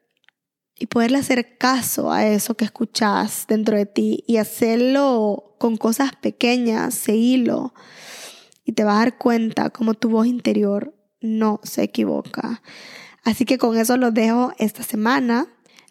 y 0.79 0.85
poderle 0.85 1.17
hacer 1.17 1.57
caso 1.57 2.13
a 2.13 2.27
eso 2.27 2.59
que 2.59 2.67
escuchas 2.67 3.47
dentro 3.49 3.79
de 3.79 3.87
ti 3.87 4.23
y 4.27 4.37
hacerlo 4.37 5.55
con 5.57 5.79
cosas 5.79 6.15
pequeñas, 6.17 6.93
seguirlo 6.93 7.73
y 8.67 8.73
te 8.73 8.85
vas 8.85 8.97
a 8.97 8.99
dar 8.99 9.17
cuenta 9.17 9.71
como 9.71 9.95
tu 9.95 10.11
voz 10.11 10.27
interior 10.27 10.93
no 11.23 11.61
se 11.63 11.83
equivoca. 11.83 12.63
Así 13.25 13.45
que 13.45 13.59
con 13.59 13.79
eso 13.79 13.97
lo 13.97 14.11
dejo 14.11 14.53
esta 14.59 14.83
semana. 14.83 15.47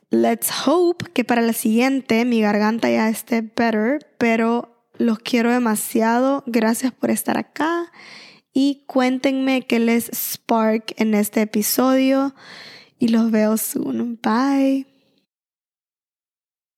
Let's 0.09 0.49
hope 0.65 1.05
que 1.13 1.23
para 1.23 1.41
la 1.41 1.53
siguiente 1.53 2.25
mi 2.25 2.41
garganta 2.41 2.89
ya 2.89 3.07
esté 3.09 3.41
better, 3.41 3.99
pero 4.17 4.85
los 4.97 5.19
quiero 5.19 5.51
demasiado. 5.51 6.43
Gracias 6.45 6.91
por 6.91 7.09
estar 7.09 7.37
acá 7.37 7.91
y 8.53 8.83
cuéntenme 8.87 9.61
qué 9.61 9.79
les 9.79 10.11
spark 10.13 10.93
en 10.97 11.13
este 11.13 11.41
episodio 11.41 12.35
y 12.99 13.07
los 13.07 13.31
veo 13.31 13.57
soon. 13.57 14.19
Bye. 14.21 14.90